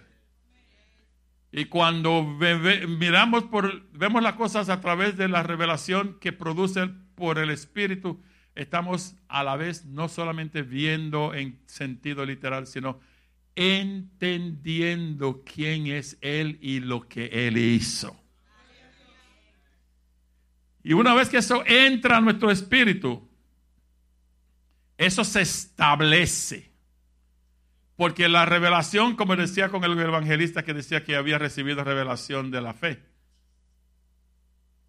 Y 1.53 1.67
cuando 1.67 2.23
miramos 2.23 3.45
por, 3.45 3.89
vemos 3.91 4.23
las 4.23 4.35
cosas 4.35 4.69
a 4.69 4.81
través 4.81 5.17
de 5.17 5.29
la 5.29 5.43
revelación 5.43 6.19
que 6.21 6.33
produce 6.33 6.89
por 7.15 7.39
el 7.39 7.51
Espíritu, 7.51 8.21
estamos 8.55 9.17
a 9.29 9.45
la 9.45 9.57
vez 9.57 9.85
no 9.85 10.09
solamente 10.09 10.63
viendo 10.63 11.35
en 11.35 11.61
sentido 11.67 12.25
literal, 12.25 12.67
sino 12.67 13.01
entendiendo 13.55 15.43
quién 15.45 15.87
es 15.87 16.19
Él 16.21 16.59
y 16.61 16.81
lo 16.81 17.09
que 17.09 17.27
Él 17.27 17.57
hizo. 17.57 18.19
Y 20.83 20.93
una 20.93 21.15
vez 21.15 21.29
que 21.29 21.39
eso 21.39 21.65
entra 21.67 22.19
a 22.19 22.21
nuestro 22.21 22.51
espíritu, 22.51 23.29
eso 24.97 25.25
se 25.25 25.41
establece. 25.41 26.71
Porque 27.97 28.29
la 28.29 28.45
revelación, 28.45 29.17
como 29.17 29.37
decía 29.37 29.71
con 29.71 29.83
el 29.83 29.99
evangelista 29.99 30.63
que 30.63 30.75
decía 30.75 31.03
que 31.03 31.17
había 31.17 31.39
recibido 31.39 31.83
revelación 31.83 32.51
de 32.51 32.61
la 32.61 32.75
fe, 32.75 33.03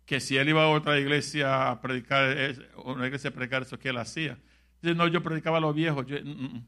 que 0.05 0.19
si 0.19 0.35
él 0.37 0.49
iba 0.49 0.63
a 0.63 0.69
otra 0.69 0.99
iglesia 0.99 1.69
a 1.69 1.81
predicar, 1.81 2.35
una 2.83 3.05
iglesia 3.05 3.29
a 3.29 3.33
predicar 3.33 3.61
eso 3.63 3.79
que 3.79 3.89
él 3.89 3.97
hacía. 3.97 4.37
Dice, 4.81 4.95
no, 4.95 5.07
yo 5.07 5.23
predicaba 5.23 5.59
lo 5.59 5.73
viejo. 5.73 6.03
Mm, 6.03 6.29
mm, 6.29 6.55
mm. 6.55 6.65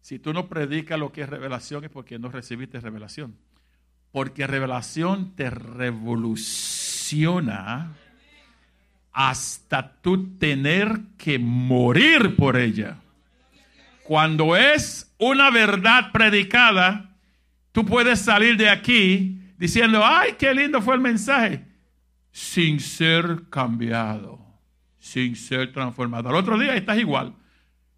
Si 0.00 0.18
tú 0.18 0.32
no 0.32 0.48
predicas 0.48 0.98
lo 0.98 1.12
que 1.12 1.22
es 1.22 1.28
revelación 1.28 1.84
es 1.84 1.90
porque 1.90 2.18
no 2.18 2.30
recibiste 2.30 2.80
revelación. 2.80 3.36
Porque 4.12 4.46
revelación 4.46 5.36
te 5.36 5.50
revoluciona 5.50 7.92
hasta 9.12 10.00
tú 10.00 10.38
tener 10.38 11.00
que 11.18 11.38
morir 11.38 12.34
por 12.36 12.56
ella. 12.56 12.96
Cuando 14.04 14.56
es 14.56 15.09
una 15.20 15.50
verdad 15.50 16.10
predicada, 16.12 17.16
tú 17.72 17.84
puedes 17.84 18.20
salir 18.20 18.56
de 18.56 18.68
aquí 18.68 19.40
diciendo, 19.56 20.02
ay, 20.04 20.34
qué 20.38 20.52
lindo 20.52 20.82
fue 20.82 20.94
el 20.94 21.00
mensaje, 21.00 21.64
sin 22.32 22.80
ser 22.80 23.42
cambiado, 23.50 24.40
sin 24.98 25.36
ser 25.36 25.72
transformado. 25.72 26.30
Al 26.30 26.36
otro 26.36 26.58
día 26.58 26.74
estás 26.74 26.98
igual. 26.98 27.34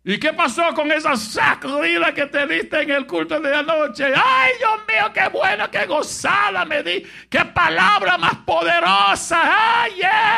¿Y 0.05 0.19
qué 0.19 0.33
pasó 0.33 0.75
con 0.75 0.91
esa 0.91 1.17
sacudida 1.17 2.13
que 2.13 2.27
te 2.27 2.45
diste 2.47 2.83
en 2.83 2.91
el 2.91 3.07
culto 3.07 3.39
de 3.39 3.55
anoche? 3.55 4.07
¡Ay, 4.07 4.51
Dios 4.59 4.81
mío, 4.89 5.13
qué 5.15 5.29
bueno, 5.29 5.71
qué 5.71 5.87
gozada 5.87 6.65
me 6.65 6.83
di! 6.83 7.05
¡Qué 7.31 7.45
palabra 7.45 8.19
más 8.19 8.35
poderosa! 8.39 9.83
¡Ay, 9.83 9.93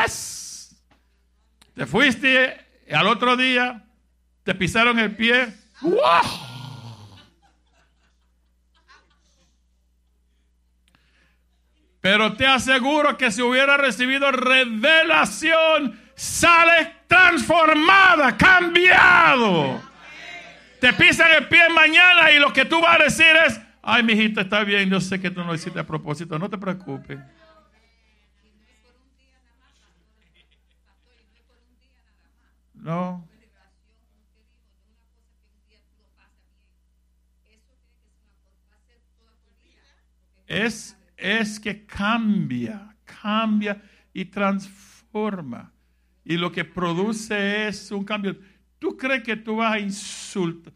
yes! 0.05 0.77
Te 1.75 1.87
fuiste 1.87 2.61
al 2.93 3.07
otro 3.07 3.37
día 3.37 3.85
te 4.45 4.55
pisaron 4.55 4.99
el 4.99 5.17
pie 5.17 5.49
pero 12.05 12.35
te 12.35 12.47
aseguro 12.47 13.17
que 13.17 13.31
si 13.31 13.41
hubiera 13.41 13.79
recibido 13.79 14.31
revelación, 14.31 15.99
sale 16.15 16.97
transformada, 17.07 18.37
cambiado. 18.37 19.81
Te 20.83 20.93
pisan 20.93 21.33
el 21.33 21.49
pie 21.49 21.67
mañana 21.71 22.31
y 22.31 22.39
lo 22.39 22.53
que 22.53 22.67
tú 22.67 22.79
vas 22.83 23.01
a 23.01 23.05
decir 23.05 23.35
es, 23.47 23.59
ay, 23.81 24.03
mi 24.03 24.13
hijita, 24.13 24.43
está 24.43 24.65
bien, 24.65 24.91
yo 24.91 25.01
sé 25.01 25.19
que 25.19 25.31
tú 25.31 25.43
no 25.45 25.55
hiciste 25.55 25.81
a 25.81 25.87
propósito, 25.87 26.39
no 26.39 26.51
te 26.51 26.59
preocupes. 26.59 27.19
No. 32.75 33.27
es, 40.47 40.97
es 41.17 41.61
que 41.61 41.85
cambia, 41.87 42.97
cambia 43.05 43.83
y 44.13 44.25
transforma. 44.25 45.73
Y 46.25 46.37
lo 46.37 46.51
que 46.51 46.65
produce 46.65 47.69
es 47.69 47.91
un 47.91 48.05
cambio. 48.05 48.37
¿Tú 48.79 48.97
crees 48.97 49.23
que 49.23 49.37
tú 49.37 49.57
vas 49.57 49.75
a 49.75 49.79
insultar? 49.79 50.73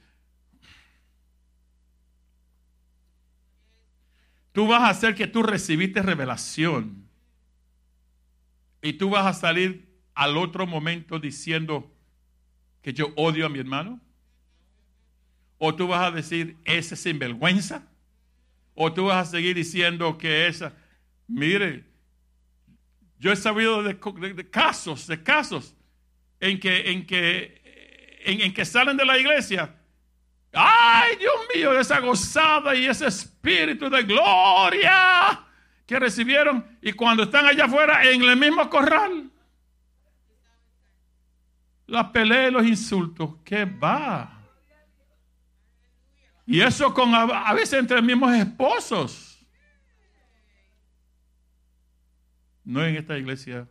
tú 4.59 4.67
vas 4.67 4.83
a 4.83 4.89
hacer 4.89 5.15
que 5.15 5.29
tú 5.29 5.45
recibiste 5.45 6.03
revelación. 6.03 7.09
Y 8.83 8.95
tú 8.95 9.11
vas 9.11 9.25
a 9.25 9.33
salir 9.33 9.89
al 10.17 10.37
otro 10.37 10.67
momento 10.67 11.21
diciendo 11.21 11.95
que 12.83 12.93
yo 12.93 13.13
odio 13.15 13.47
a 13.47 13.49
mi 13.49 13.61
hermano. 13.61 14.01
O 15.59 15.77
tú 15.77 15.87
vas 15.87 16.09
a 16.09 16.11
decir, 16.11 16.57
ese 16.65 16.97
sinvergüenza. 16.97 17.87
O 18.81 18.93
tú 18.93 19.07
vas 19.07 19.27
a 19.27 19.31
seguir 19.33 19.57
diciendo 19.57 20.17
que 20.17 20.47
esa, 20.47 20.73
mire, 21.27 21.85
yo 23.19 23.33
he 23.33 23.37
sabido 23.37 23.83
de, 23.83 23.99
casos, 24.49 25.09
de 25.09 25.21
casos 25.21 25.75
en 26.39 26.61
que, 26.61 26.89
en 26.93 27.05
que, 27.05 28.23
en, 28.25 28.55
que 28.55 28.65
salen 28.65 28.97
de 28.97 29.05
la 29.05 29.19
iglesia. 29.19 29.75
Ay, 30.53 31.17
Dios 31.17 31.35
mío, 31.53 31.77
esa 31.77 31.99
gozada 31.99 32.73
y 32.77 32.87
ese 32.87 33.09
espíritu 33.09 33.91
de 33.91 34.05
gloria 34.05 35.45
que 35.85 35.99
recibieron. 35.99 36.65
Y 36.81 36.93
cuando 36.93 37.25
están 37.25 37.47
allá 37.47 37.65
afuera 37.65 38.09
en 38.09 38.23
el 38.23 38.37
mismo 38.37 38.71
corral, 38.71 39.29
la 41.89 42.13
pelea 42.13 42.47
y 42.47 42.53
los 42.53 42.65
insultos, 42.65 43.39
¿qué 43.45 43.65
va? 43.65 44.38
Y 46.51 46.63
eso 46.63 46.95
con 46.95 47.15
a, 47.15 47.53
veces 47.53 47.75
entre 47.75 48.01
mismos 48.01 48.35
esposos. 48.35 49.39
No 52.65 52.83
en 52.83 52.97
esta 52.97 53.19
iglesia. 53.19 53.69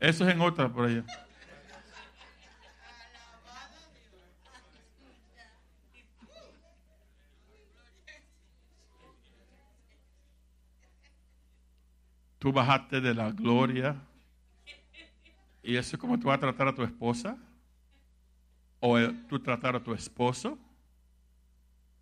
Eso 0.00 0.26
es 0.26 0.34
en 0.34 0.40
otra 0.40 0.72
por 0.72 0.86
allá. 0.86 1.04
Tú 12.38 12.50
bajaste 12.50 13.02
de 13.02 13.14
la 13.14 13.30
gloria 13.30 13.94
¿Y 15.62 15.76
eso 15.76 15.96
es 15.96 16.00
como 16.00 16.18
tú 16.18 16.28
vas 16.28 16.38
a 16.38 16.40
tratar 16.40 16.68
a 16.68 16.74
tu 16.74 16.82
esposa? 16.82 17.36
¿O 18.84 18.98
tú 19.28 19.38
tratar 19.38 19.76
a 19.76 19.82
tu 19.84 19.94
esposo? 19.94 20.58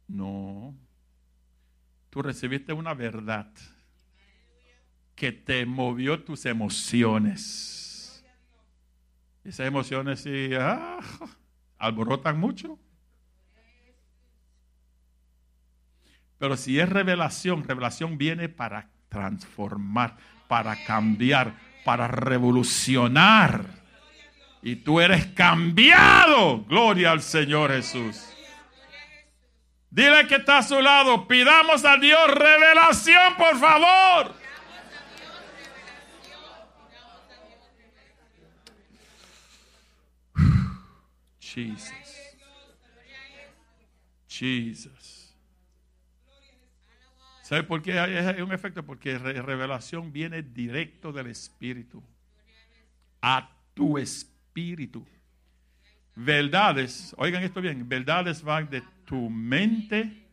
No. 0.09 0.75
Tú 2.09 2.23
recibiste 2.23 2.73
una 2.73 2.95
verdad 2.95 3.53
que 5.15 5.31
te 5.31 5.67
movió 5.67 6.25
tus 6.25 6.47
emociones. 6.47 8.25
Esas 9.45 9.67
emociones 9.67 10.21
sí, 10.21 10.53
ah, 10.59 11.01
alborotan 11.77 12.41
mucho. 12.41 12.79
Pero 16.39 16.57
si 16.57 16.81
es 16.81 16.89
revelación, 16.89 17.63
revelación 17.65 18.17
viene 18.17 18.49
para 18.49 18.89
transformar, 19.11 20.17
para 20.49 20.83
cambiar, 20.87 21.53
para 21.85 22.09
revolucionar. 22.09 23.80
Y 24.63 24.77
tú 24.77 25.01
eres 25.01 25.27
cambiado. 25.29 26.63
Gloria 26.65 27.13
al 27.13 27.23
Señor 27.23 27.71
Jesús. 27.71 28.27
Dile 29.91 30.27
que 30.29 30.37
está 30.37 30.59
a 30.59 30.63
su 30.63 30.81
lado. 30.81 31.27
Pidamos 31.27 31.85
a 31.85 31.97
Dios 31.97 32.21
revelación, 32.35 33.37
por 33.37 33.59
favor. 33.59 34.35
Jesus. 41.41 41.93
Jesus. 44.29 45.35
¿Sabe 47.43 47.65
por 47.65 47.83
qué 47.83 47.99
hay 47.99 48.41
un 48.43 48.53
efecto? 48.53 48.85
Porque 48.85 49.19
revelación 49.19 50.13
viene 50.13 50.43
directo 50.43 51.11
del 51.11 51.27
Espíritu. 51.27 52.01
A 53.21 53.51
tu 53.75 53.99
espíritu. 53.99 54.40
Verdades, 56.15 57.15
oigan 57.17 57.43
esto 57.43 57.61
bien, 57.61 57.89
verdades 57.89 58.43
van 58.43 58.69
de 58.69 58.83
tu 59.05 59.31
mente 59.31 60.27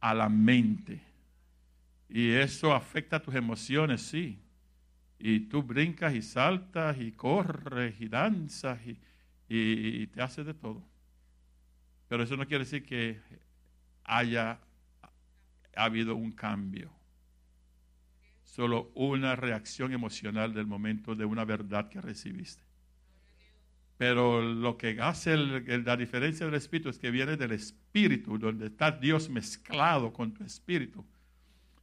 a 0.00 0.14
la 0.14 0.28
mente. 0.28 1.00
Y 2.08 2.30
eso 2.30 2.72
afecta 2.74 3.20
tus 3.20 3.34
emociones, 3.34 4.02
sí. 4.02 4.38
Y 5.18 5.40
tú 5.40 5.62
brincas 5.62 6.14
y 6.14 6.22
saltas 6.22 7.00
y 7.00 7.12
corres 7.12 8.00
y 8.00 8.08
danzas 8.08 8.78
y, 8.86 10.06
te 10.06 10.22
haces 10.22 10.46
de 10.46 10.54
todo. 10.54 10.82
Pero 12.08 12.22
eso 12.22 12.36
no 12.36 12.46
quiere 12.46 12.64
decir 12.64 12.84
que 12.84 13.20
haya 14.04 14.60
ha 15.76 15.84
habido 15.84 16.14
un 16.16 16.32
cambio. 16.32 16.90
Solo 18.42 18.92
una 18.94 19.36
reacción 19.36 19.92
emocional 19.92 20.52
del 20.54 20.66
momento 20.66 21.14
de 21.14 21.24
una 21.24 21.44
verdad 21.44 21.88
que 21.88 22.00
recibiste. 22.00 22.63
Pero 23.96 24.42
lo 24.42 24.76
que 24.76 24.98
hace 25.00 25.36
la 25.36 25.96
diferencia 25.96 26.46
del 26.46 26.56
Espíritu 26.56 26.88
es 26.88 26.98
que 26.98 27.10
viene 27.10 27.36
del 27.36 27.52
Espíritu, 27.52 28.38
donde 28.38 28.66
está 28.66 28.90
Dios 28.90 29.28
mezclado 29.28 30.12
con 30.12 30.34
tu 30.34 30.42
Espíritu. 30.44 31.04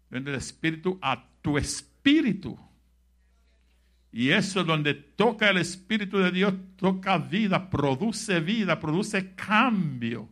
Viene 0.09 0.31
del 0.31 0.39
Espíritu 0.39 0.99
a 1.01 1.25
tu 1.41 1.57
Espíritu. 1.57 2.59
Y 4.11 4.31
eso 4.31 4.59
es 4.59 4.67
donde 4.67 4.93
toca 4.93 5.49
el 5.49 5.57
Espíritu 5.57 6.17
de 6.17 6.31
Dios, 6.31 6.53
toca 6.75 7.17
vida, 7.17 7.69
produce 7.69 8.41
vida, 8.41 8.77
produce 8.77 9.33
cambio 9.35 10.27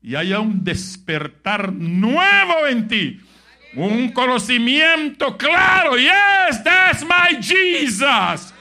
y 0.00 0.14
haya 0.14 0.38
un 0.38 0.62
despertar 0.62 1.72
nuevo 1.72 2.66
en 2.68 2.86
ti. 2.86 3.20
Un 3.74 4.12
conocimiento 4.12 5.36
claro. 5.36 5.96
Yes, 5.96 6.62
that's 6.62 7.02
my 7.02 7.40
Jesus. 7.40 8.53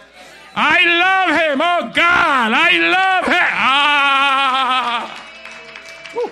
I 0.56 0.86
love 0.86 1.30
him. 1.40 1.62
Oh 1.62 1.92
God, 1.94 2.52
I 2.54 2.78
love 2.78 3.26
him. 3.26 3.50
Ah. 3.54 5.10
Uh. 6.16 6.30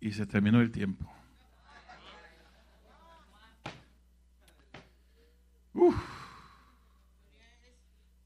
Y 0.00 0.12
se 0.12 0.26
terminó 0.26 0.60
el 0.60 0.70
tiempo. 0.70 1.06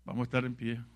Vamos 0.04 0.20
a 0.20 0.24
estar 0.24 0.44
en 0.44 0.54
pie. 0.54 0.91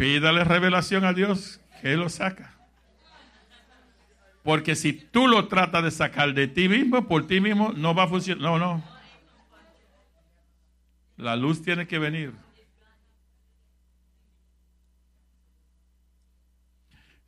Pídale 0.00 0.44
revelación 0.44 1.04
a 1.04 1.12
Dios 1.12 1.60
que 1.82 1.94
lo 1.94 2.08
saca. 2.08 2.54
Porque 4.42 4.74
si 4.74 4.94
tú 4.94 5.28
lo 5.28 5.46
tratas 5.46 5.84
de 5.84 5.90
sacar 5.90 6.32
de 6.32 6.48
ti 6.48 6.70
mismo, 6.70 7.06
por 7.06 7.26
ti 7.26 7.38
mismo, 7.38 7.74
no 7.76 7.94
va 7.94 8.04
a 8.04 8.08
funcionar. 8.08 8.42
No, 8.42 8.58
no. 8.58 8.82
La 11.18 11.36
luz 11.36 11.60
tiene 11.60 11.86
que 11.86 11.98
venir. 11.98 12.32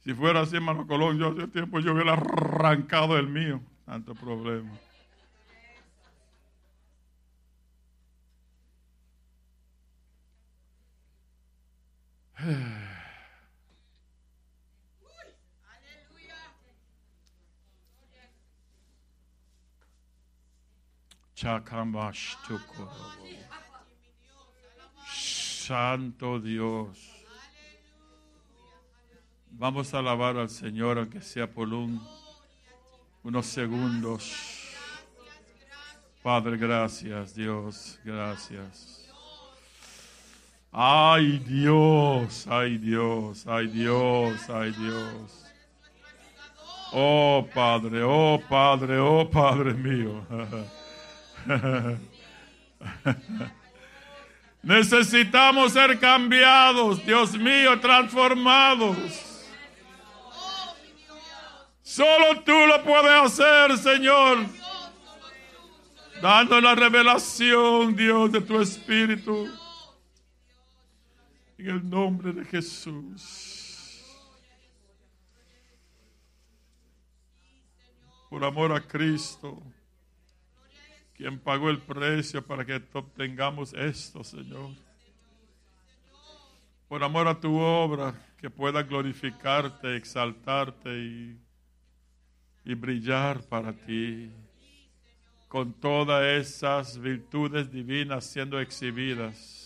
Si 0.02 0.14
fuera 0.14 0.40
así, 0.40 0.56
hermano 0.56 0.86
Colón, 0.86 1.18
yo 1.18 1.28
hace 1.28 1.48
tiempo 1.48 1.78
yo 1.78 1.92
hubiera 1.92 2.14
arrancado 2.14 3.18
el 3.18 3.28
mío. 3.28 3.60
Tanto 3.84 4.14
problema. 4.14 4.72
Santo 25.06 26.40
Dios. 26.40 26.98
Vamos 29.50 29.94
a 29.94 29.98
alabar 29.98 30.36
al 30.36 30.50
Señor, 30.50 30.98
aunque 30.98 31.20
sea 31.20 31.48
por 31.48 31.68
unos 33.22 33.46
segundos. 33.46 34.34
Padre, 36.22 36.56
gracias, 36.56 37.34
Dios, 37.34 38.00
gracias. 38.04 39.01
Ay 40.74 41.38
Dios, 41.46 42.46
ay 42.48 42.78
Dios, 42.78 43.46
ay 43.46 43.66
Dios, 43.66 44.48
ay 44.48 44.72
Dios. 44.72 45.44
Oh 46.94 47.46
Padre, 47.54 48.02
oh 48.02 48.40
Padre, 48.48 48.98
oh 48.98 49.28
Padre 49.28 49.74
mío. 49.74 50.24
Necesitamos 54.62 55.72
ser 55.74 55.98
cambiados, 55.98 57.04
Dios 57.04 57.34
mío, 57.34 57.78
transformados. 57.78 58.96
Solo 61.82 62.40
tú 62.46 62.66
lo 62.66 62.82
puedes 62.82 63.12
hacer, 63.12 63.76
Señor. 63.76 64.46
Dando 66.22 66.58
la 66.62 66.74
revelación, 66.74 67.94
Dios, 67.94 68.32
de 68.32 68.40
tu 68.40 68.58
Espíritu. 68.58 69.61
En 71.62 71.70
el 71.70 71.88
nombre 71.88 72.32
de 72.32 72.44
Jesús. 72.44 74.02
Por 78.28 78.42
amor 78.42 78.72
a 78.72 78.80
Cristo 78.80 79.62
quien 81.14 81.38
pagó 81.38 81.70
el 81.70 81.78
precio 81.78 82.44
para 82.44 82.64
que 82.64 82.82
obtengamos 82.94 83.74
esto, 83.74 84.24
Señor. 84.24 84.70
Por 86.88 87.04
amor 87.04 87.28
a 87.28 87.38
tu 87.38 87.56
obra, 87.56 88.12
que 88.38 88.50
pueda 88.50 88.82
glorificarte, 88.82 89.94
exaltarte 89.96 90.90
y, 92.64 92.74
brillar 92.74 93.40
para 93.44 93.72
ti, 93.72 94.32
con 95.46 95.72
todas 95.74 96.24
esas 96.24 96.98
virtudes 96.98 97.70
divinas 97.70 98.24
siendo 98.24 98.58
exhibidas, 98.58 99.61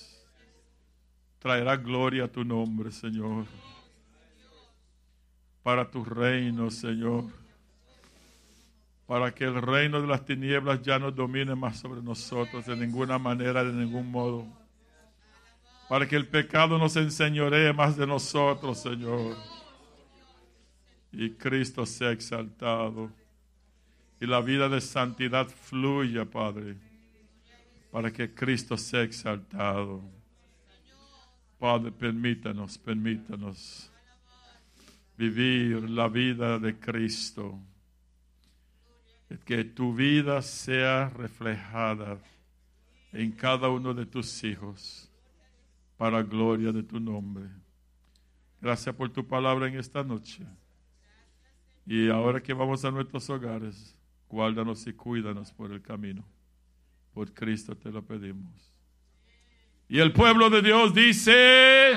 traerá 1.39 1.77
gloria 1.77 2.25
a 2.25 2.29
tu 2.29 2.45
nombre, 2.45 2.91
Señor, 2.91 3.47
para 5.63 5.91
tu 5.91 6.05
reino, 6.05 6.71
Señor 6.71 7.25
para 9.07 9.33
que 9.33 9.45
el 9.45 9.63
reino 9.63 10.01
de 10.01 10.09
las 10.09 10.25
tinieblas 10.25 10.83
ya 10.83 10.99
no 10.99 11.13
domine 11.13 11.55
más 11.55 11.79
sobre 11.79 12.03
nosotros 12.03 12.67
de 12.67 12.77
ninguna 12.77 13.19
manera, 13.19 13.63
de 13.63 13.73
ningún 13.73 14.11
modo. 14.11 14.47
Para 15.89 16.09
que 16.09 16.17
el 16.17 16.27
pecado 16.27 16.77
nos 16.77 16.97
enseñoree 16.97 17.73
más 17.73 17.97
de 17.97 18.07
nosotros, 18.07 18.83
Señor. 18.83 19.37
Y 21.13 21.31
Cristo 21.31 21.87
sea 21.87 22.11
exaltado. 22.11 23.13
Y 24.21 24.27
la 24.27 24.41
vida 24.41 24.69
de 24.69 24.81
santidad 24.81 25.47
fluya, 25.47 26.25
Padre, 26.25 26.77
para 27.93 28.13
que 28.13 28.35
Cristo 28.35 28.77
sea 28.77 29.03
exaltado. 29.03 30.03
Padre, 31.59 31.91
permítanos, 31.91 32.77
permítanos 32.79 33.91
vivir 35.17 35.89
la 35.89 36.09
vida 36.09 36.59
de 36.59 36.79
Cristo 36.79 37.59
que 39.45 39.65
tu 39.65 39.95
vida 39.95 40.43
sea 40.43 41.09
reflejada 41.09 42.19
en 43.13 43.33
cada 43.33 43.69
uno 43.69 43.95
de 43.95 44.07
tus 44.07 44.45
hijos 44.45 45.11
para 45.97 46.23
gloria 46.23 46.73
de 46.73 46.83
tu 46.83 47.01
nombre. 47.01 47.49
Gracias 48.61 48.95
por 48.95 49.11
tu 49.11 49.27
palabra 49.27 49.69
en 49.69 49.79
esta 49.79 50.05
noche. 50.05 50.45
Y 51.87 52.09
ahora 52.09 52.43
que 52.43 52.53
vamos 52.53 52.85
a 52.85 52.91
nuestros 52.91 53.29
hogares, 53.31 53.97
guárdanos 54.29 54.87
y 54.87 54.93
cuídanos 54.93 55.53
por 55.53 55.73
el 55.73 55.81
camino. 55.81 56.25
Por 57.15 57.33
Cristo 57.33 57.77
te 57.77 57.91
lo 57.91 58.05
pedimos. 58.05 58.76
Y 59.89 60.01
el 60.01 60.13
pueblo 60.13 60.51
de 60.51 60.63
Dios 60.63 60.95
dice, 60.95 61.97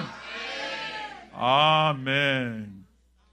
amén. 1.34 2.79